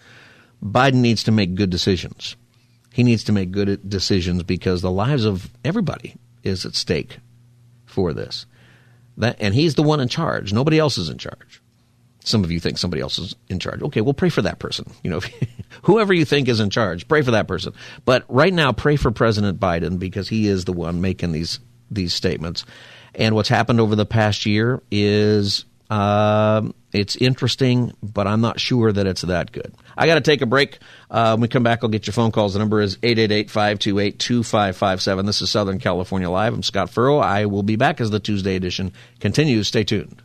[0.65, 2.37] Biden needs to make good decisions.
[2.93, 7.19] He needs to make good decisions because the lives of everybody is at stake
[7.85, 8.47] for this.
[9.19, 10.53] That, and he's the one in charge.
[10.53, 11.63] Nobody else is in charge.
[12.25, 13.83] Some of you think somebody else is in charge.
[13.83, 14.91] Okay, well, pray for that person.
[15.05, 15.21] You know,
[15.83, 17.73] whoever you think is in charge, pray for that person.
[18.05, 22.13] But right now, pray for President Biden because he is the one making these these
[22.13, 22.65] statements.
[23.17, 28.93] And what's happened over the past year is uh, it's interesting, but I'm not sure
[28.93, 29.73] that it's that good.
[29.97, 30.79] I got to take a break.
[31.11, 32.53] Uh, when we come back, I'll get your phone calls.
[32.53, 35.27] The number is 888-528-2557.
[35.27, 36.53] This is Southern California Live.
[36.53, 37.19] I'm Scott Furrow.
[37.19, 39.69] I will be back as the Tuesday edition continues.
[39.69, 40.21] Stay tuned.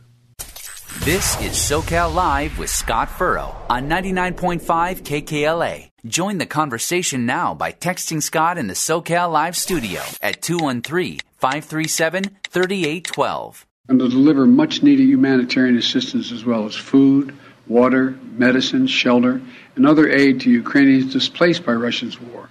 [1.00, 5.90] This is SoCal Live with Scott Furrow on 99.5 KKLA.
[6.06, 12.22] Join the conversation now by texting Scott in the SoCal Live studio at 213 537
[12.44, 13.66] 3812.
[13.88, 19.40] And to deliver much needed humanitarian assistance as well as food, water, medicine, shelter,
[19.74, 22.48] and other aid to Ukrainians displaced by Russia's war,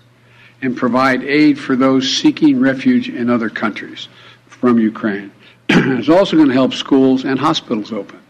[0.61, 4.09] and provide aid for those seeking refuge in other countries
[4.47, 5.31] from Ukraine.
[5.69, 8.20] it's also going to help schools and hospitals open.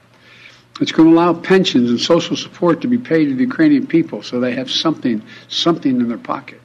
[0.82, 4.24] It's going to allow pensions and social support to be paid to the Ukrainian people
[4.24, 6.60] so they have something, something in their pocket.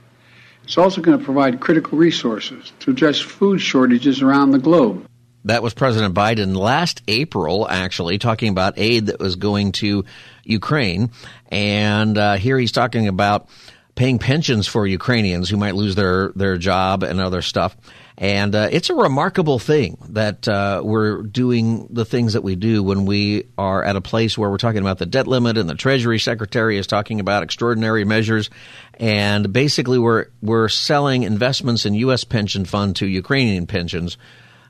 [0.64, 5.06] It's also going to provide critical resources to address food shortages around the globe.
[5.44, 10.04] That was President Biden last April, actually, talking about aid that was going to
[10.42, 11.10] Ukraine.
[11.52, 13.48] And uh, here he's talking about
[13.96, 17.74] paying pensions for Ukrainians who might lose their, their job and other stuff.
[18.18, 22.82] And uh, it's a remarkable thing that uh, we're doing the things that we do
[22.82, 25.74] when we are at a place where we're talking about the debt limit and the
[25.74, 28.50] Treasury Secretary is talking about extraordinary measures.
[28.94, 32.24] And basically, we're, we're selling investments in U.S.
[32.24, 34.18] pension fund to Ukrainian pensions.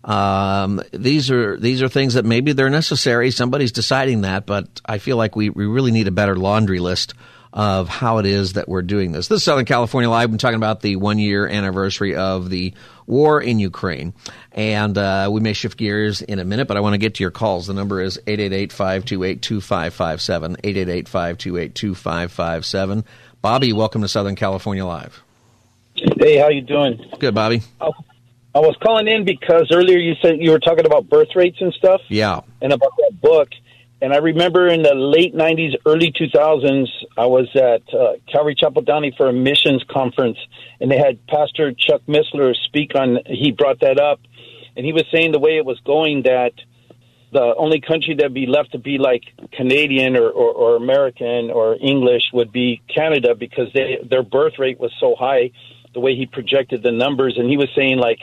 [0.04, 3.32] Um, these are these are things that maybe they're necessary.
[3.32, 7.14] Somebody's deciding that, but I feel like we, we really need a better laundry list
[7.56, 9.28] of how it is that we're doing this.
[9.28, 10.30] This is Southern California Live.
[10.30, 12.74] I'm talking about the one year anniversary of the
[13.06, 14.12] war in Ukraine.
[14.52, 17.24] And uh, we may shift gears in a minute, but I want to get to
[17.24, 17.66] your calls.
[17.66, 20.56] The number is 888 528 2557.
[20.62, 23.04] 888 528 2557.
[23.40, 25.22] Bobby, welcome to Southern California Live.
[25.94, 27.02] Hey, how you doing?
[27.18, 27.62] Good, Bobby.
[27.80, 27.92] Oh,
[28.54, 31.72] I was calling in because earlier you said you were talking about birth rates and
[31.72, 32.02] stuff.
[32.08, 32.42] Yeah.
[32.60, 33.48] And about that book.
[34.02, 38.82] And I remember in the late 90s, early 2000s, I was at uh, Calvary Chapel
[38.82, 40.36] Downey for a missions conference,
[40.80, 44.20] and they had Pastor Chuck Missler speak on, he brought that up,
[44.76, 46.52] and he was saying the way it was going that
[47.32, 51.76] the only country that'd be left to be like Canadian or, or, or American or
[51.80, 55.50] English would be Canada because they, their birth rate was so high,
[55.94, 57.36] the way he projected the numbers.
[57.38, 58.20] And he was saying like,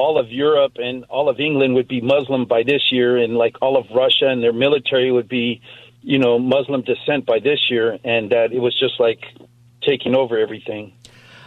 [0.00, 3.56] all of Europe and all of England would be Muslim by this year, and like
[3.60, 5.60] all of Russia and their military would be,
[6.00, 9.20] you know, Muslim descent by this year, and that it was just like
[9.86, 10.94] taking over everything.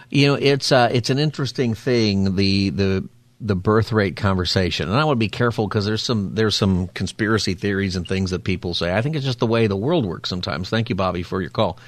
[0.10, 3.10] You know, it's uh, it's an interesting thing the the
[3.42, 6.90] the birth rate conversation, and I want to be careful because there's some there's some
[6.90, 8.96] conspiracy theories and things that people say.
[8.96, 10.70] I think it's just the way the world works sometimes.
[10.70, 11.80] Thank you, Bobby, for your call.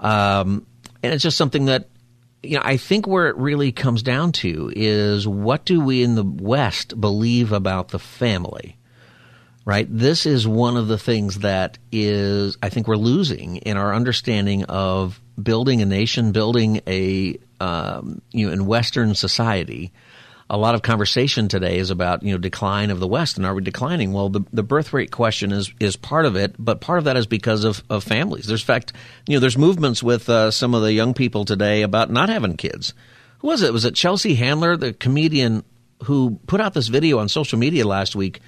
[0.00, 0.66] Um,
[1.04, 1.88] and it's just something that
[2.42, 6.14] you know, I think where it really comes down to is what do we in
[6.14, 8.76] the West believe about the family?
[9.66, 9.86] Right?
[9.90, 14.64] This is one of the things that is, I think, we're losing in our understanding
[14.64, 19.92] of building a nation, building a, um, you know, in Western society
[20.50, 23.54] a lot of conversation today is about you know decline of the West and are
[23.54, 24.12] we declining?
[24.12, 27.16] Well, the the birth rate question is is part of it, but part of that
[27.16, 28.46] is because of, of families.
[28.46, 28.92] There's fact
[29.26, 32.56] you know there's movements with uh, some of the young people today about not having
[32.56, 32.92] kids.
[33.38, 33.72] Who was it?
[33.72, 35.62] Was it Chelsea Handler, the comedian
[36.04, 38.40] who put out this video on social media last week?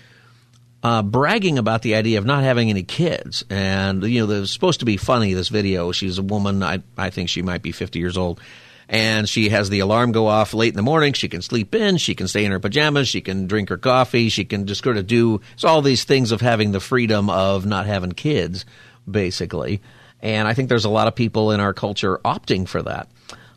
[0.82, 4.50] Uh, bragging about the idea of not having any kids, and you know, it was
[4.50, 5.32] supposed to be funny.
[5.32, 6.64] This video, she's a woman.
[6.64, 8.40] I I think she might be fifty years old,
[8.88, 11.12] and she has the alarm go off late in the morning.
[11.12, 11.96] She can sleep in.
[11.96, 13.08] She can stay in her pajamas.
[13.08, 14.28] She can drink her coffee.
[14.28, 17.66] She can just sort of do it's all these things of having the freedom of
[17.66, 18.64] not having kids,
[19.10, 19.80] basically.
[20.20, 23.08] And I think there's a lot of people in our culture opting for that.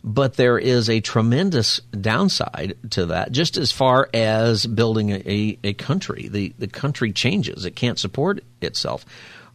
[0.04, 5.74] But there is a tremendous downside to that, just as far as building a, a
[5.74, 6.28] country.
[6.28, 9.04] The, the country changes, it can't support itself.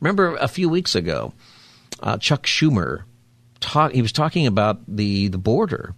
[0.01, 1.35] Remember a few weeks ago,
[2.01, 3.05] uh, Chuck Schumer
[3.61, 5.95] talk, he was talking about the, the border.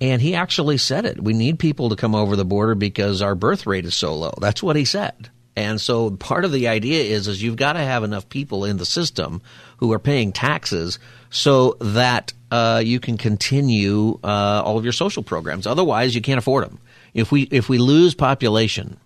[0.00, 1.22] And he actually said it.
[1.22, 4.34] We need people to come over the border because our birth rate is so low.
[4.40, 5.30] That's what he said.
[5.56, 8.76] And so part of the idea is is you've got to have enough people in
[8.76, 9.40] the system
[9.78, 10.98] who are paying taxes
[11.30, 15.66] so that uh, you can continue uh, all of your social programs.
[15.66, 16.78] Otherwise, you can't afford them.
[17.14, 18.98] If we if we lose population,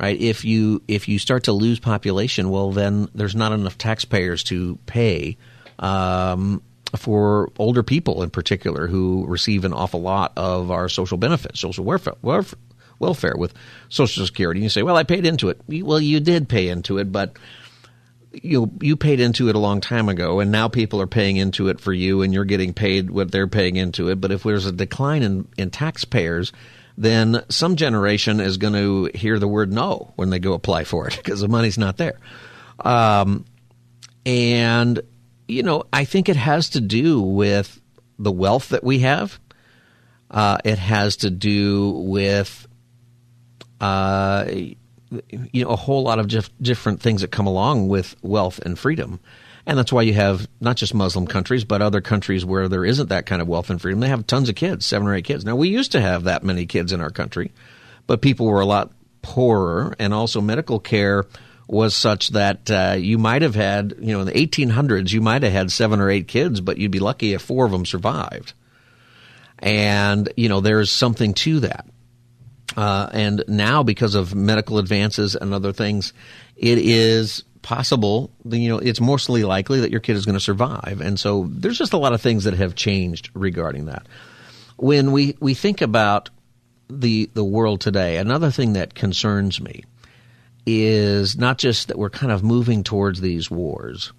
[0.00, 0.20] right?
[0.20, 4.76] If you if you start to lose population, well, then there's not enough taxpayers to
[4.86, 5.36] pay
[5.78, 6.60] um,
[6.96, 11.84] for older people in particular who receive an awful lot of our social benefits, social
[11.84, 12.14] welfare,
[12.98, 13.54] welfare with
[13.88, 14.60] Social Security.
[14.60, 15.60] You say, well, I paid into it.
[15.68, 17.36] Well, you did pay into it, but
[18.32, 21.68] you you paid into it a long time ago, and now people are paying into
[21.68, 24.20] it for you, and you're getting paid what they're paying into it.
[24.20, 26.52] But if there's a decline in, in taxpayers,
[26.96, 31.06] then some generation is going to hear the word no when they go apply for
[31.08, 32.18] it because the money's not there.
[32.80, 33.44] Um,
[34.26, 35.00] and
[35.48, 37.80] you know, I think it has to do with
[38.18, 39.38] the wealth that we have.
[40.30, 42.66] Uh, it has to do with,
[43.80, 48.58] uh, you know, a whole lot of dif- different things that come along with wealth
[48.60, 49.20] and freedom.
[49.66, 53.08] And that's why you have not just Muslim countries, but other countries where there isn't
[53.08, 54.00] that kind of wealth and freedom.
[54.00, 55.44] They have tons of kids, seven or eight kids.
[55.44, 57.52] Now, we used to have that many kids in our country,
[58.06, 61.24] but people were a lot poorer, and also medical care
[61.66, 65.42] was such that uh, you might have had, you know, in the 1800s, you might
[65.42, 68.52] have had seven or eight kids, but you'd be lucky if four of them survived.
[69.58, 71.86] And, you know, there's something to that.
[72.76, 76.12] Uh, and now, because of medical advances and other things,
[76.56, 81.00] it is possible, you know, it's mostly likely that your kid is going to survive.
[81.00, 84.06] And so there's just a lot of things that have changed regarding that.
[84.76, 86.30] When we, we think about
[86.90, 89.84] the, the world today, another thing that concerns me
[90.66, 94.12] is not just that we're kind of moving towards these wars.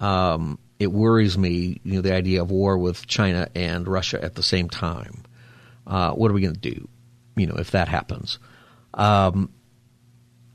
[0.00, 4.34] Um, it worries me, you know, the idea of war with China and Russia at
[4.34, 5.22] the same time.
[5.86, 6.88] Uh, what are we going to do,
[7.36, 8.38] you know, if that happens?
[8.94, 9.50] Um,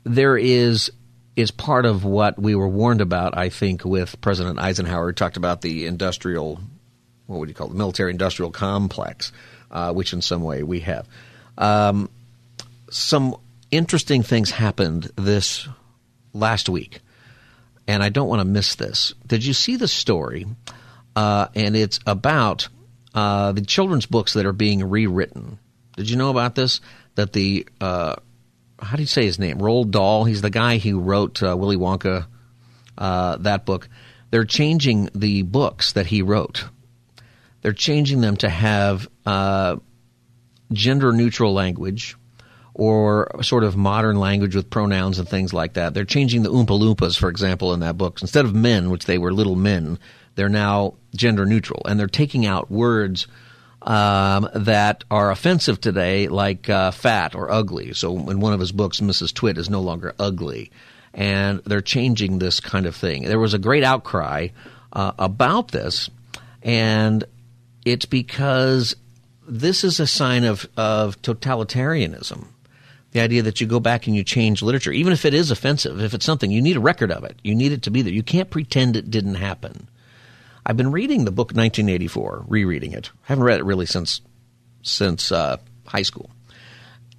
[0.04, 0.90] there is
[1.34, 5.12] is part of what we were warned about, I think, with President Eisenhower.
[5.12, 6.60] Talked about the industrial,
[7.26, 9.32] what would you call it, the military industrial complex,
[9.70, 11.08] uh, which in some way we have.
[11.56, 12.10] Um,
[12.90, 13.36] some
[13.72, 15.66] interesting things happened this
[16.32, 17.00] last week,
[17.88, 19.14] and I don't want to miss this.
[19.26, 20.46] Did you see the story?
[21.16, 22.68] Uh, and it's about
[23.14, 25.58] uh, the children's books that are being rewritten.
[25.96, 26.80] Did you know about this?
[27.16, 28.16] That the uh,
[28.78, 29.58] how do you say his name?
[29.58, 30.24] Roald Dahl.
[30.24, 32.26] He's the guy who wrote uh, Willy Wonka.
[32.96, 33.88] Uh, that book.
[34.30, 36.64] They're changing the books that he wrote.
[37.60, 39.76] They're changing them to have uh,
[40.72, 42.16] gender neutral language
[42.74, 45.94] or sort of modern language with pronouns and things like that.
[45.94, 48.20] They're changing the Oompa Loompas, for example, in that book.
[48.22, 49.98] Instead of men, which they were little men,
[50.34, 53.26] they're now gender neutral, and they're taking out words
[53.82, 57.92] um, that are offensive today, like uh, fat or ugly.
[57.92, 59.34] So in one of his books, Mrs.
[59.34, 60.70] Twit is no longer ugly,
[61.12, 63.24] and they're changing this kind of thing.
[63.24, 64.48] There was a great outcry
[64.92, 66.08] uh, about this,
[66.62, 67.24] and
[67.84, 68.96] it's because
[69.46, 72.46] this is a sign of, of totalitarianism.
[73.12, 76.00] The idea that you go back and you change literature, even if it is offensive,
[76.00, 77.38] if it's something, you need a record of it.
[77.42, 78.12] You need it to be there.
[78.12, 79.88] You can't pretend it didn't happen.
[80.64, 83.10] I've been reading the book 1984, rereading it.
[83.24, 84.20] I haven't read it really since
[84.82, 86.30] since uh, high school,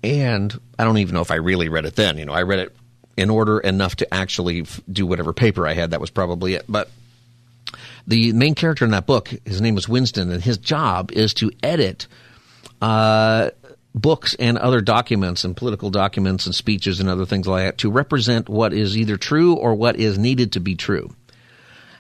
[0.04, 2.18] and I don't even know if I really read it then.
[2.18, 2.76] You know, I read it
[3.16, 5.92] in order enough to actually f- do whatever paper I had.
[5.92, 6.66] That was probably it.
[6.68, 6.90] But
[8.08, 11.52] the main character in that book, his name was Winston, and his job is to
[11.62, 12.08] edit
[12.82, 13.50] uh,
[13.96, 17.92] books and other documents and political documents and speeches and other things like that to
[17.92, 21.14] represent what is either true or what is needed to be true.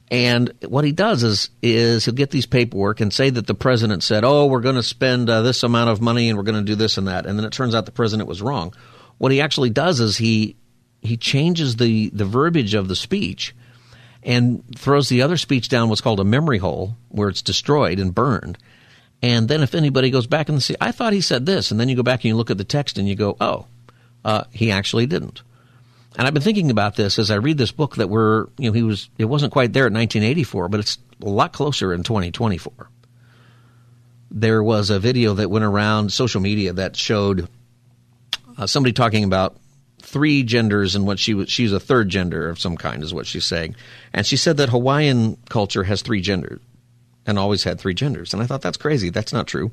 [0.10, 4.04] And what he does is is he'll get these paperwork and say that the president
[4.04, 6.72] said, "Oh, we're going to spend uh, this amount of money and we're going to
[6.72, 8.74] do this and that," and then it turns out the president was wrong.
[9.18, 10.56] What he actually does is he
[11.02, 13.56] he changes the the verbiage of the speech
[14.22, 18.14] and throws the other speech down what's called a memory hole where it's destroyed and
[18.14, 18.58] burned.
[19.24, 21.88] And then if anybody goes back and say, "I thought he said this," and then
[21.88, 23.66] you go back and you look at the text and you go, "Oh,
[24.26, 25.42] uh, he actually didn't."
[26.18, 28.74] And I've been thinking about this as I read this book that we're, you know,
[28.74, 32.90] he was, it wasn't quite there in 1984, but it's a lot closer in 2024.
[34.30, 37.48] There was a video that went around social media that showed
[38.58, 39.58] uh, somebody talking about
[40.02, 43.26] three genders and what she was, she's a third gender of some kind, is what
[43.26, 43.76] she's saying.
[44.12, 46.60] And she said that Hawaiian culture has three genders
[47.26, 48.34] and always had three genders.
[48.34, 49.10] And I thought that's crazy.
[49.10, 49.72] That's not true.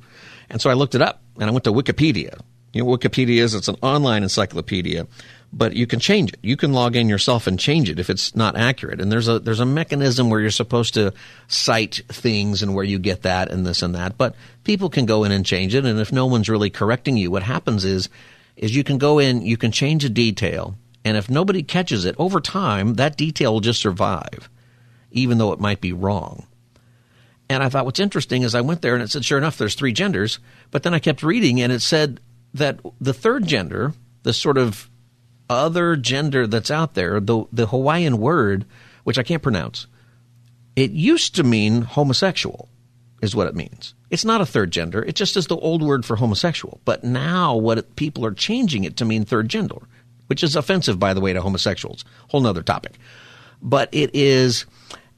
[0.49, 2.41] And so I looked it up and I went to Wikipedia.
[2.73, 5.07] You know, Wikipedia is, it's an online encyclopedia
[5.53, 6.39] but you can change it.
[6.43, 9.01] You can log in yourself and change it if it's not accurate.
[9.01, 11.13] And there's a there's a mechanism where you're supposed to
[11.49, 14.17] cite things and where you get that and this and that.
[14.17, 14.35] But
[14.65, 15.85] people can go in and change it.
[15.85, 18.09] And if no one's really correcting you, what happens is
[18.57, 22.15] is you can go in, you can change a detail, and if nobody catches it
[22.19, 24.51] over time, that detail will just survive,
[25.11, 26.47] even though it might be wrong.
[27.51, 29.75] And I thought what's interesting is I went there and it said, sure enough, there's
[29.75, 30.39] three genders.
[30.71, 32.21] But then I kept reading and it said
[32.55, 34.89] that the third gender, the sort of
[35.49, 38.67] other gender that's out there, the, the Hawaiian word,
[39.03, 39.89] which I can't pronounce,
[40.77, 42.69] it used to mean homosexual,
[43.21, 43.95] is what it means.
[44.11, 45.03] It's not a third gender.
[45.03, 46.81] It just is the old word for homosexual.
[46.85, 49.79] But now what it, people are changing it to mean third gender,
[50.29, 52.05] which is offensive, by the way, to homosexuals.
[52.29, 52.93] Whole nother topic.
[53.61, 54.67] But it is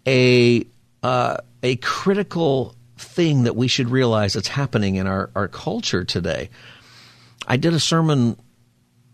[0.06, 0.66] a
[1.02, 6.50] uh, a critical thing that we should realize that's happening in our, our culture today.
[7.46, 8.36] I did a sermon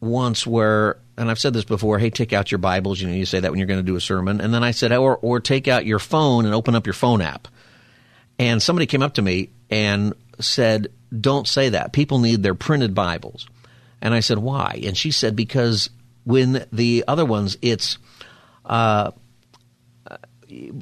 [0.01, 3.01] once where and I've said this before, hey, take out your Bibles.
[3.01, 4.41] You know, you say that when you're going to do a sermon.
[4.41, 7.21] And then I said, or, or take out your phone and open up your phone
[7.21, 7.49] app.
[8.39, 11.93] And somebody came up to me and said, don't say that.
[11.93, 13.49] People need their printed Bibles.
[14.01, 14.81] And I said, why?
[14.85, 15.91] And she said, because
[16.25, 17.99] when the other ones, it's,
[18.65, 19.11] uh,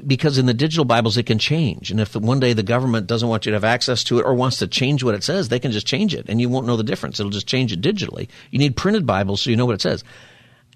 [0.06, 3.28] because in the digital Bibles it can change, and if one day the government doesn't
[3.28, 5.58] want you to have access to it or wants to change what it says, they
[5.58, 7.18] can just change it, and you won't know the difference.
[7.18, 8.28] It'll just change it digitally.
[8.50, 10.04] You need printed Bibles so you know what it says.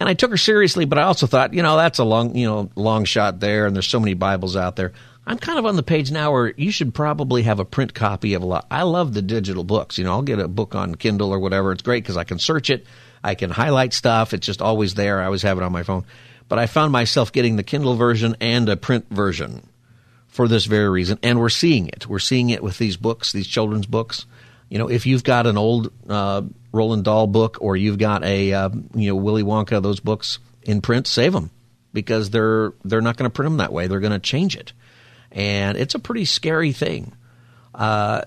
[0.00, 2.46] And I took her seriously, but I also thought, you know, that's a long, you
[2.46, 4.92] know, long shot there, and there's so many Bibles out there.
[5.26, 8.34] I'm kind of on the page now where you should probably have a print copy
[8.34, 8.66] of a lot.
[8.70, 9.98] I love the digital books.
[9.98, 11.70] You know, I'll get a book on Kindle or whatever.
[11.70, 12.86] It's great because I can search it,
[13.22, 14.32] I can highlight stuff.
[14.32, 15.20] It's just always there.
[15.20, 16.04] I always have it on my phone.
[16.50, 19.68] But I found myself getting the Kindle version and a print version
[20.26, 21.16] for this very reason.
[21.22, 22.08] And we're seeing it.
[22.08, 24.26] We're seeing it with these books, these children's books.
[24.68, 26.42] You know, if you've got an old uh,
[26.74, 30.80] Roald Dahl book or you've got a uh, you know Willy Wonka, those books in
[30.80, 31.52] print, save them
[31.92, 33.86] because they're they're not going to print them that way.
[33.86, 34.72] They're going to change it,
[35.30, 37.12] and it's a pretty scary thing
[37.76, 38.22] uh,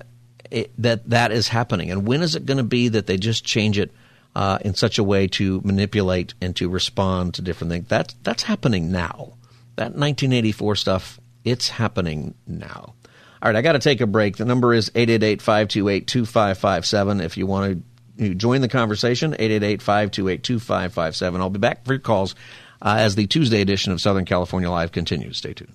[0.49, 1.91] it, that that is happening.
[1.91, 3.91] And when is it going to be that they just change it
[4.35, 7.87] uh, in such a way to manipulate and to respond to different things.
[7.87, 9.33] That's that's happening now.
[9.75, 12.93] That 1984 stuff, it's happening now.
[13.41, 14.37] All right, I got to take a break.
[14.37, 17.83] The number is 888-528-2557 if you want
[18.17, 21.39] to join the conversation, 888-528-2557.
[21.39, 22.35] I'll be back for your calls
[22.81, 25.37] uh, as the Tuesday edition of Southern California Live continues.
[25.37, 25.73] Stay tuned.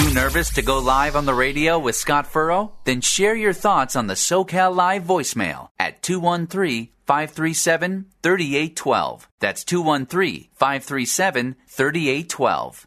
[0.00, 2.72] Too nervous to go live on the radio with Scott Furrow?
[2.84, 9.28] Then share your thoughts on the SoCal Live voicemail at 213 537 3812.
[9.40, 12.86] That's 213 537 3812.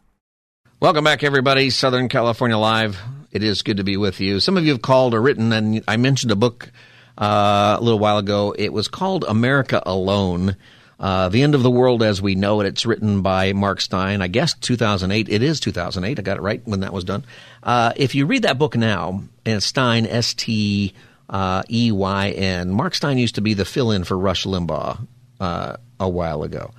[0.80, 1.70] Welcome back, everybody.
[1.70, 2.98] Southern California Live.
[3.30, 4.40] It is good to be with you.
[4.40, 6.72] Some of you have called or written, and I mentioned a book
[7.16, 8.56] uh, a little while ago.
[8.58, 10.56] It was called America Alone.
[10.98, 12.66] Uh, the End of the World as We Know It.
[12.66, 15.28] It's written by Mark Steyn, I guess 2008.
[15.28, 16.18] It is 2008.
[16.18, 17.24] I got it right when that was done.
[17.62, 20.94] Uh, if you read that book now, and Steyn, S T
[21.28, 25.06] uh, E Y N, Mark Steyn used to be the fill in for Rush Limbaugh
[25.40, 26.70] uh, a while ago.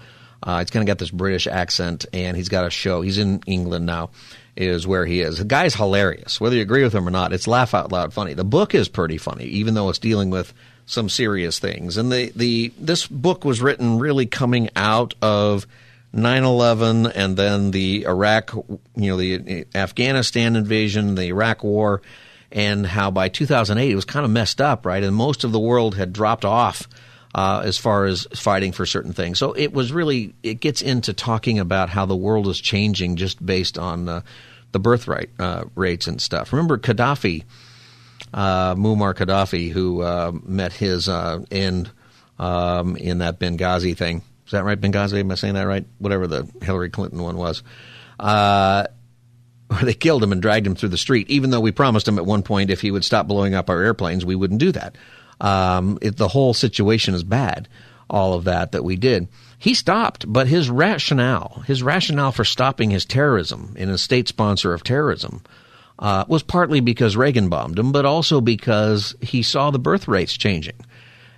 [0.41, 3.01] Uh, he's kind of got this British accent, and he's got a show.
[3.01, 4.11] He's in England now,
[4.55, 5.39] is where he is.
[5.39, 6.39] The guy's hilarious.
[6.39, 8.33] Whether you agree with him or not, it's laugh out loud funny.
[8.33, 10.53] The book is pretty funny, even though it's dealing with
[10.85, 11.97] some serious things.
[11.97, 15.65] And the, the this book was written really coming out of
[16.13, 22.01] 9/11 and then the Iraq, you know, the Afghanistan invasion, the Iraq War,
[22.51, 25.03] and how by 2008 it was kind of messed up, right?
[25.03, 26.87] And most of the world had dropped off
[27.35, 29.37] uh, as far as fighting for certain things.
[29.37, 33.45] So it was really it gets into talking about how the world is changing just
[33.45, 34.21] based on uh,
[34.71, 36.53] the birthright uh, rates and stuff.
[36.53, 37.43] Remember Gaddafi,
[38.35, 41.89] Muammar Gaddafi, who uh, met his uh, end
[42.37, 44.21] um, in that Benghazi thing.
[44.45, 45.19] Is that right, Benghazi?
[45.19, 45.85] Am I saying that right?
[45.99, 47.63] Whatever the Hillary Clinton one was.
[49.83, 52.25] they killed him and dragged him through the street, even though we promised him at
[52.25, 54.95] one point if he would stop blowing up our airplanes, we wouldn't do that.
[55.41, 57.67] Um, it, the whole situation is bad.
[58.09, 59.27] All of that that we did.
[59.57, 64.73] He stopped, but his rationale, his rationale for stopping his terrorism in a state sponsor
[64.73, 65.41] of terrorism,
[65.99, 70.33] uh, was partly because Reagan bombed him, but also because he saw the birth rates
[70.33, 70.75] changing,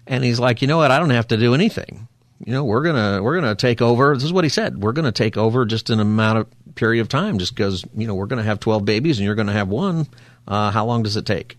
[0.05, 0.91] and he's like, you know what?
[0.91, 2.07] I don't have to do anything.
[2.43, 4.13] You know, we're gonna we're gonna take over.
[4.13, 4.81] This is what he said.
[4.81, 8.15] We're gonna take over just an amount of period of time, just because you know
[8.15, 10.07] we're gonna have twelve babies and you're gonna have one.
[10.47, 11.57] Uh, how long does it take?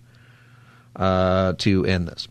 [0.98, 2.28] uh, to end this.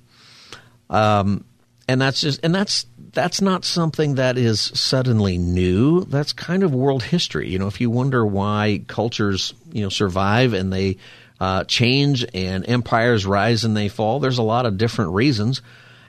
[0.89, 1.45] Um,
[1.88, 6.03] and that's just and that's that's not something that is suddenly new.
[6.03, 7.49] That's kind of world history.
[7.49, 10.97] You know, if you wonder why cultures you know survive and they
[11.39, 15.61] uh, change and empires rise and they fall, there's a lot of different reasons,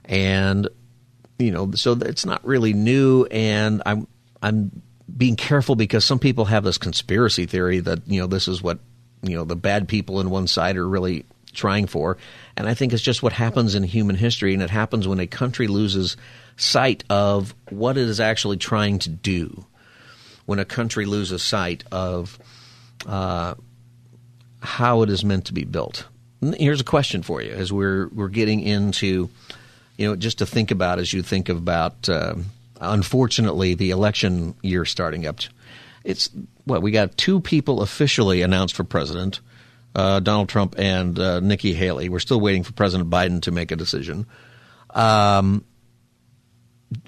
[0.07, 0.69] and
[1.39, 3.27] you know, so it's not really new.
[3.27, 4.09] And I'm
[4.43, 4.83] I'm
[5.15, 8.79] being careful because some people have this conspiracy theory that you know this is what
[9.23, 12.17] you know the bad people in one side are really trying for.
[12.57, 15.27] And I think it's just what happens in human history, and it happens when a
[15.27, 16.17] country loses
[16.57, 19.67] sight of what it is actually trying to do.
[20.47, 22.39] When a country loses sight of
[23.07, 23.55] uh,
[24.61, 26.07] how it is meant to be built.
[26.41, 29.29] Here's a question for you as we're we're getting into,
[29.97, 32.35] you know, just to think about as you think about, uh,
[32.81, 35.41] unfortunately, the election year starting up.
[36.05, 36.31] It's
[36.65, 39.41] what we got two people officially announced for president
[39.95, 42.09] uh, Donald Trump and uh, Nikki Haley.
[42.09, 44.27] We're still waiting for President Biden to make a decision.
[44.91, 45.65] Um,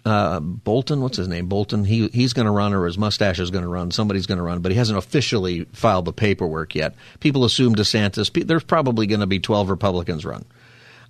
[0.04, 1.46] uh, Bolton, what's his name?
[1.46, 1.84] Bolton.
[1.84, 3.90] He he's going to run, or his mustache is going to run.
[3.90, 6.94] Somebody's going to run, but he hasn't officially filed the paperwork yet.
[7.20, 8.46] People assume DeSantis.
[8.46, 10.44] There's probably going to be 12 Republicans run.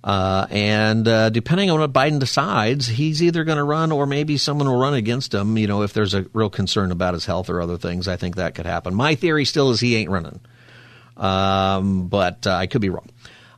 [0.03, 4.35] Uh, and uh, depending on what Biden decides, he's either going to run or maybe
[4.35, 5.57] someone will run against him.
[5.57, 8.37] You know, if there's a real concern about his health or other things, I think
[8.37, 8.95] that could happen.
[8.95, 10.39] My theory still is he ain't running
[11.21, 13.07] um, but uh, I could be wrong.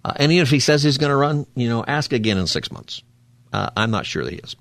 [0.03, 2.45] Uh, and even if he says he's going to run, you know, ask again in
[2.45, 3.01] six months.
[3.51, 4.55] Uh, I'm not sure that he is.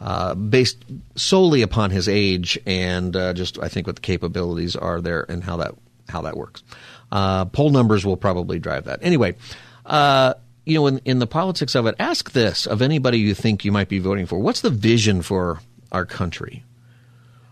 [0.00, 0.82] Uh, based
[1.14, 5.44] solely upon his age and uh, just I think what the capabilities are there and
[5.44, 5.74] how that
[6.08, 6.62] how that works.
[7.12, 9.00] Uh, poll numbers will probably drive that.
[9.02, 9.36] Anyway,
[10.64, 13.72] you know, in, in the politics of it, ask this of anybody you think you
[13.72, 14.38] might be voting for.
[14.38, 15.60] What's the vision for
[15.92, 16.64] our country?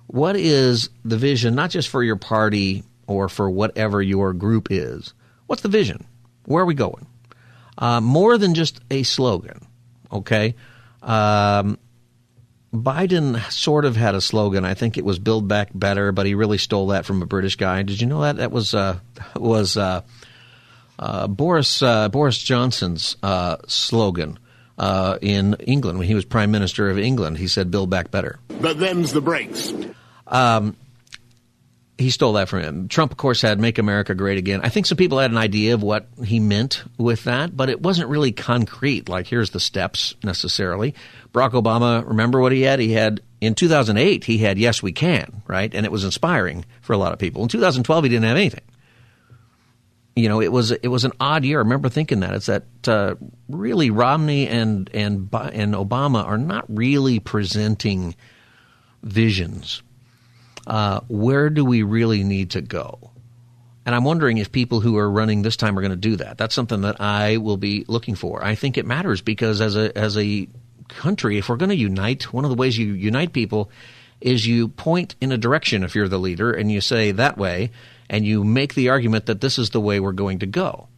[0.07, 5.15] What is the vision, not just for your party or for whatever your group is.
[5.47, 6.07] What's the vision?
[6.45, 7.07] Where are we going?
[7.77, 9.67] Uh, more than just a slogan,
[10.13, 10.55] okay?
[11.03, 11.79] Um,
[12.73, 14.65] Biden sort of had a slogan.
[14.65, 17.57] I think it was "Build Back Better," but he really stole that from a British
[17.57, 17.83] guy.
[17.83, 18.37] Did you know that?
[18.37, 18.99] That was uh,
[19.37, 20.03] was uh,
[20.99, 24.39] uh Boris uh, Boris Johnson's uh, slogan
[25.21, 27.39] in England when he was Prime Minister of England.
[27.39, 29.73] He said, "Build Back Better." But them's the breaks.
[30.27, 30.77] Um,
[31.99, 32.89] he stole that from him.
[32.89, 35.75] Trump, of course, had "Make America Great Again." I think some people had an idea
[35.75, 39.09] of what he meant with that, but it wasn't really concrete.
[39.09, 40.95] Like, here's the steps necessarily.
[41.33, 42.79] Barack Obama, remember what he had?
[42.79, 46.93] He had in 2008, he had "Yes, We Can," right, and it was inspiring for
[46.93, 47.43] a lot of people.
[47.43, 48.65] In 2012, he didn't have anything.
[50.15, 51.59] You know, it was it was an odd year.
[51.59, 53.17] I remember thinking that it's that uh,
[53.49, 58.15] really Romney and and and Obama are not really presenting
[59.03, 59.83] visions
[60.69, 63.11] uh, where do we really need to go?
[63.87, 66.37] And I'm wondering if people who are running this time are going to do that.
[66.37, 68.45] That's something that I will be looking for.
[68.45, 70.47] I think it matters because as a as a
[70.89, 73.71] country, if we're going to unite, one of the ways you unite people
[74.21, 77.71] is you point in a direction if you're the leader and you say that way
[78.11, 80.89] and you make the argument that this is the way we're going to go.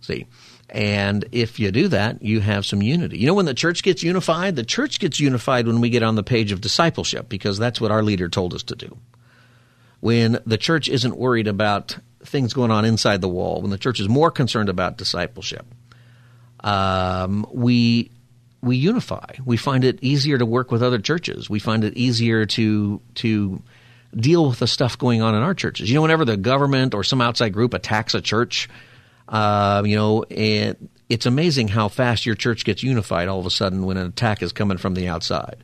[0.00, 0.26] See,
[0.70, 3.18] And if you do that, you have some unity.
[3.18, 6.14] You know, when the church gets unified, the church gets unified when we get on
[6.14, 8.98] the page of discipleship because that's what our leader told us to do.
[10.00, 13.98] When the church isn't worried about things going on inside the wall, when the church
[13.98, 15.64] is more concerned about discipleship,
[16.60, 18.10] um, we
[18.60, 19.34] we unify.
[19.44, 21.48] We find it easier to work with other churches.
[21.48, 23.62] We find it easier to to
[24.14, 25.88] deal with the stuff going on in our churches.
[25.88, 28.68] You know, whenever the government or some outside group attacks a church,
[29.28, 33.50] uh, you know, it, it's amazing how fast your church gets unified all of a
[33.50, 35.62] sudden when an attack is coming from the outside.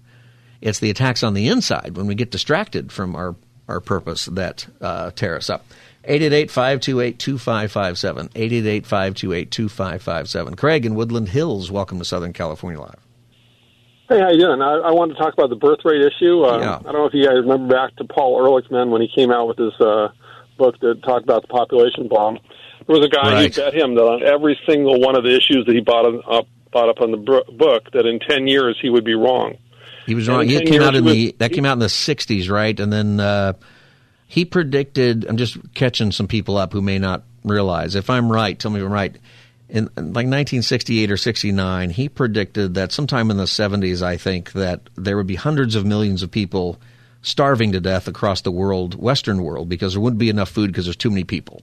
[0.60, 3.34] It's the attacks on the inside when we get distracted from our,
[3.68, 5.66] our purpose that uh, tear us up.
[6.08, 8.82] 888-528-2557.
[8.82, 10.56] 888-528-2557.
[10.56, 13.00] Craig in Woodland Hills, welcome to Southern California Live.
[14.08, 14.60] Hey, how you doing?
[14.60, 16.44] I, I wanted to talk about the birth rate issue.
[16.44, 16.76] Uh, yeah.
[16.76, 19.48] I don't know if you guys remember back to Paul Ehrlichman when he came out
[19.48, 20.08] with his uh,
[20.58, 22.38] book that talked about the population bomb.
[22.86, 23.54] There was a guy right.
[23.54, 26.46] who bet him that on every single one of the issues that he bought up
[26.70, 29.56] bought up on the book that in ten years he would be wrong.
[30.06, 30.50] He was wrong.
[30.50, 32.78] It came out in the that came out in the '60s, right?
[32.78, 33.54] And then uh,
[34.26, 35.24] he predicted.
[35.24, 37.94] I'm just catching some people up who may not realize.
[37.94, 39.16] If I'm right, tell me if I'm right.
[39.70, 44.82] In like 1968 or 69, he predicted that sometime in the 70s, I think that
[44.94, 46.78] there would be hundreds of millions of people
[47.22, 50.84] starving to death across the world, Western world, because there wouldn't be enough food because
[50.84, 51.62] there's too many people.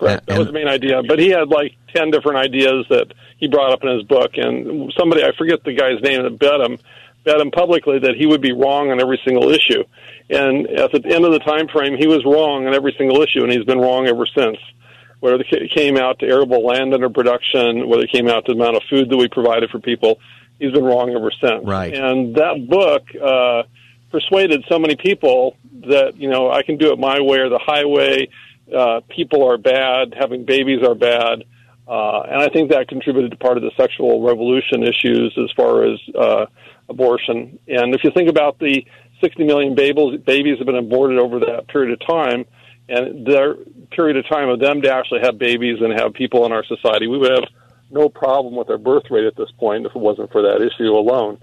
[0.00, 0.26] Correct.
[0.26, 1.02] That was the main idea.
[1.02, 4.32] But he had like 10 different ideas that he brought up in his book.
[4.34, 6.78] And somebody, I forget the guy's name that bet him,
[7.24, 9.84] bet him publicly that he would be wrong on every single issue.
[10.30, 13.42] And at the end of the time frame, he was wrong on every single issue,
[13.42, 14.56] and he's been wrong ever since.
[15.20, 18.58] Whether it came out to arable land under production, whether it came out to the
[18.58, 20.18] amount of food that we provided for people,
[20.58, 21.62] he's been wrong ever since.
[21.62, 21.92] Right.
[21.92, 23.64] And that book uh,
[24.10, 27.58] persuaded so many people that you know I can do it my way or the
[27.58, 28.30] highway
[28.74, 31.44] uh, people are bad, having babies are bad.
[31.86, 35.84] Uh, and I think that contributed to part of the sexual revolution issues as far
[35.84, 36.46] as uh,
[36.88, 37.58] abortion.
[37.66, 38.84] And if you think about the
[39.20, 42.44] 60 million babies, babies have been aborted over that period of time,
[42.88, 43.54] and their
[43.90, 47.06] period of time of them to actually have babies and have people in our society,
[47.06, 47.48] we would have
[47.90, 50.92] no problem with our birth rate at this point if it wasn't for that issue
[50.92, 51.38] alone.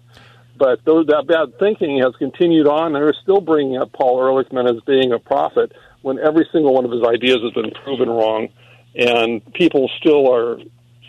[0.58, 4.70] But those, that bad thinking has continued on, and they're still bringing up Paul Ehrlichman
[4.70, 5.72] as being a prophet
[6.08, 8.48] when every single one of his ideas has been proven wrong,
[8.96, 10.58] and people still are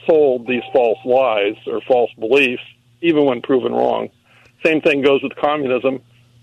[0.09, 2.63] sold these false lies or false beliefs,
[3.01, 4.09] even when proven wrong.
[4.67, 6.01] Same thing goes with communism.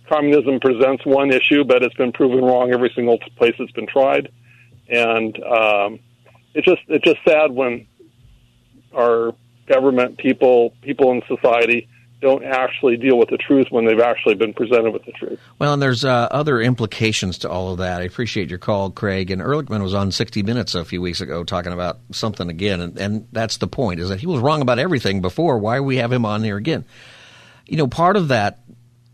[0.08, 4.32] Communism presents one issue, but it's been proven wrong every single place it's been tried,
[4.88, 6.00] and um,
[6.54, 7.86] it's just it's just sad when
[8.96, 9.36] our
[9.68, 11.90] government, people, people in society
[12.26, 15.40] don't actually deal with the truth when they've actually been presented with the truth.
[15.60, 18.02] Well, and there's uh, other implications to all of that.
[18.02, 19.30] I appreciate your call, Craig.
[19.30, 22.98] And Ehrlichman was on 60 Minutes a few weeks ago talking about something again, and,
[22.98, 25.60] and that's the point: is that he was wrong about everything before.
[25.60, 26.84] Why we have him on here again?
[27.68, 28.60] You know, part of that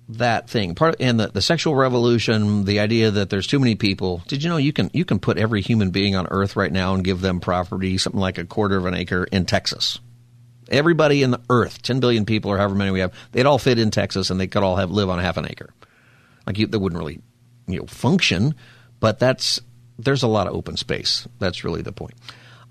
[0.09, 4.22] that thing part and the, the sexual revolution the idea that there's too many people
[4.28, 6.93] did you know you can you can put every human being on earth right now
[6.93, 10.01] and give them property something like a quarter of an acre in texas
[10.72, 13.78] Everybody in the earth, 10 billion people or however many we have, they'd all fit
[13.78, 15.74] in Texas and they could all have live on half an acre.
[16.47, 17.22] Like you, they wouldn't really,
[17.67, 18.55] you know, function,
[18.99, 19.59] but that's
[19.99, 21.28] there's a lot of open space.
[21.39, 22.15] That's really the point.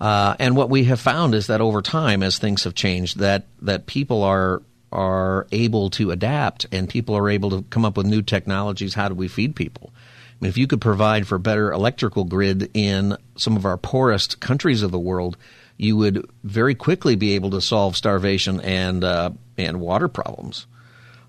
[0.00, 3.46] Uh, and what we have found is that over time, as things have changed, that
[3.62, 8.06] that people are are able to adapt and people are able to come up with
[8.06, 8.94] new technologies.
[8.94, 9.92] How do we feed people?
[9.94, 14.40] I mean, if you could provide for better electrical grid in some of our poorest
[14.40, 15.36] countries of the world,
[15.80, 20.66] you would very quickly be able to solve starvation and uh, and water problems.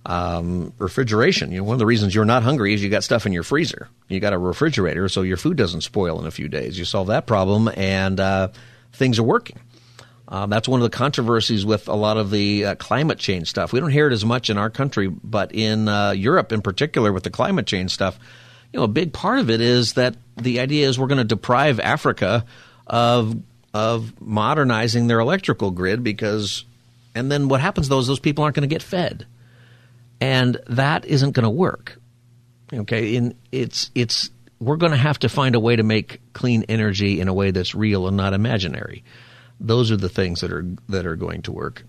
[0.06, 1.52] Um, refrigeration.
[1.52, 3.44] You know, one of the reasons you're not hungry is you got stuff in your
[3.44, 3.88] freezer.
[4.10, 6.78] You got a refrigerator, so your food doesn't spoil in a few days.
[6.78, 8.50] You solve that problem, and uh,
[8.94, 9.60] things are working.
[10.28, 13.72] Um, that's one of the controversies with a lot of the uh, climate change stuff.
[13.72, 17.14] We don't hear it as much in our country, but in uh, Europe, in particular,
[17.14, 18.18] with the climate change stuff,
[18.74, 21.24] you know, a big part of it is that the idea is we're going to
[21.24, 22.46] deprive Africa
[22.88, 23.36] of
[23.74, 26.66] of modernizing their electrical grid because,
[27.16, 29.26] and then what happens though is those people aren't going to get fed,
[30.20, 31.98] and that isn't going to work.
[32.74, 36.64] Okay, in it's it's we're going to have to find a way to make clean
[36.70, 39.04] energy in a way that's real and not imaginary.
[39.60, 41.84] Those are the things that are that are going to work.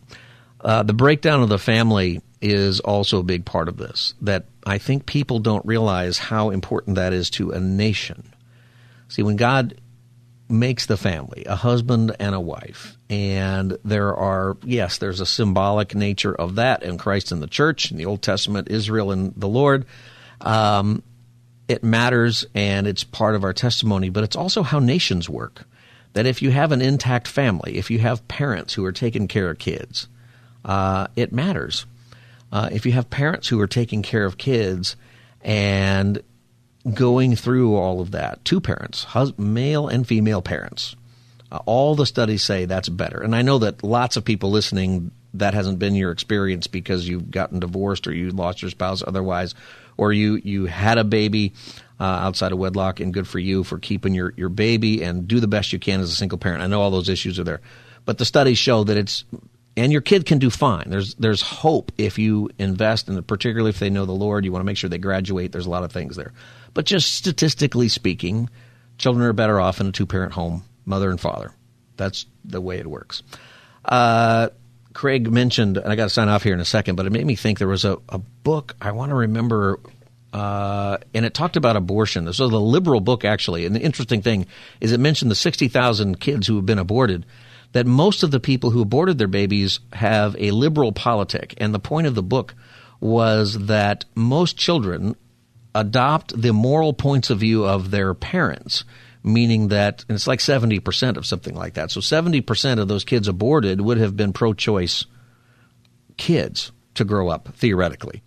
[0.61, 4.14] Uh, the breakdown of the family is also a big part of this.
[4.20, 8.33] That I think people don't realize how important that is to a nation.
[9.09, 9.80] See, when God
[10.49, 12.97] makes the family a husband and a wife.
[13.09, 17.90] And there are, yes, there's a symbolic nature of that in Christ and the church,
[17.90, 19.86] in the Old Testament, Israel and the Lord.
[20.40, 21.03] Um,
[21.68, 25.64] it matters and it's part of our testimony, but it's also how nations work.
[26.14, 29.51] that if you have an intact family, if you have parents who are taking care
[29.51, 30.09] of kids,
[30.64, 31.86] uh, it matters.
[32.53, 34.97] Uh, if you have parents who are taking care of kids
[35.40, 36.22] and
[36.93, 40.97] going through all of that, two parents, hus- male and female parents,
[41.51, 43.20] uh, all the studies say that's better.
[43.20, 47.30] And I know that lots of people listening, that hasn't been your experience because you've
[47.30, 49.55] gotten divorced or you lost your spouse otherwise,
[49.97, 51.53] or you, you had a baby
[52.01, 55.39] uh, outside of wedlock, and good for you for keeping your, your baby and do
[55.39, 56.62] the best you can as a single parent.
[56.62, 57.61] I know all those issues are there.
[58.05, 59.24] But the studies show that it's
[59.76, 60.85] and your kid can do fine.
[60.89, 64.45] There's there's hope if you invest in it, particularly if they know the Lord.
[64.45, 65.53] You want to make sure they graduate.
[65.53, 66.33] There's a lot of things there,
[66.75, 68.49] but just statistically speaking,
[68.99, 71.53] children are better off in a two parent home, mother and father.
[71.97, 73.23] That's the way it works.
[73.85, 74.49] Uh,
[74.93, 77.27] Craig mentioned, and I got to sign off here in a second, but it made
[77.27, 79.81] me think there was a, a book I want to remember.
[80.33, 82.25] Uh, and it talked about abortion.
[82.25, 83.66] This was a liberal book, actually.
[83.66, 84.47] And the interesting thing
[84.81, 87.27] is, it mentioned the 60,000 kids who have been aborted
[87.73, 91.55] that most of the people who aborted their babies have a liberal politic.
[91.59, 92.55] And the point of the book
[93.01, 95.16] was that most children
[95.75, 98.85] adopt the moral points of view of their parents,
[99.23, 101.91] meaning that it's like 70% of something like that.
[101.91, 105.07] So 70% of those kids aborted would have been pro choice
[106.16, 108.23] kids to grow up, theoretically.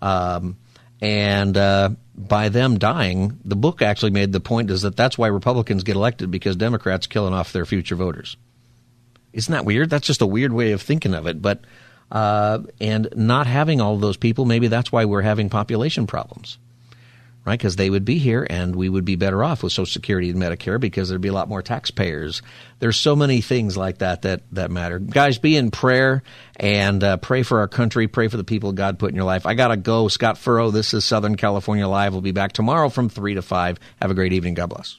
[0.00, 0.56] Um,
[1.00, 5.28] and uh, by them dying, the book actually made the point is that that's why
[5.28, 8.36] Republicans get elected because Democrats killing off their future voters.
[9.32, 9.90] Isn't that weird?
[9.90, 11.40] That's just a weird way of thinking of it.
[11.40, 11.60] But
[12.10, 16.58] uh, and not having all those people, maybe that's why we're having population problems,
[17.48, 17.58] right?
[17.58, 20.38] Because they would be here, and we would be better off with Social Security and
[20.38, 22.42] Medicare because there'd be a lot more taxpayers.
[22.78, 24.98] There's so many things like that that that matter.
[24.98, 26.22] Guys, be in prayer
[26.56, 28.06] and uh, pray for our country.
[28.06, 29.46] Pray for the people God put in your life.
[29.46, 30.08] I gotta go.
[30.08, 30.70] Scott Furrow.
[30.70, 32.12] This is Southern California Live.
[32.12, 33.78] We'll be back tomorrow from three to five.
[34.00, 34.54] Have a great evening.
[34.54, 34.98] God bless.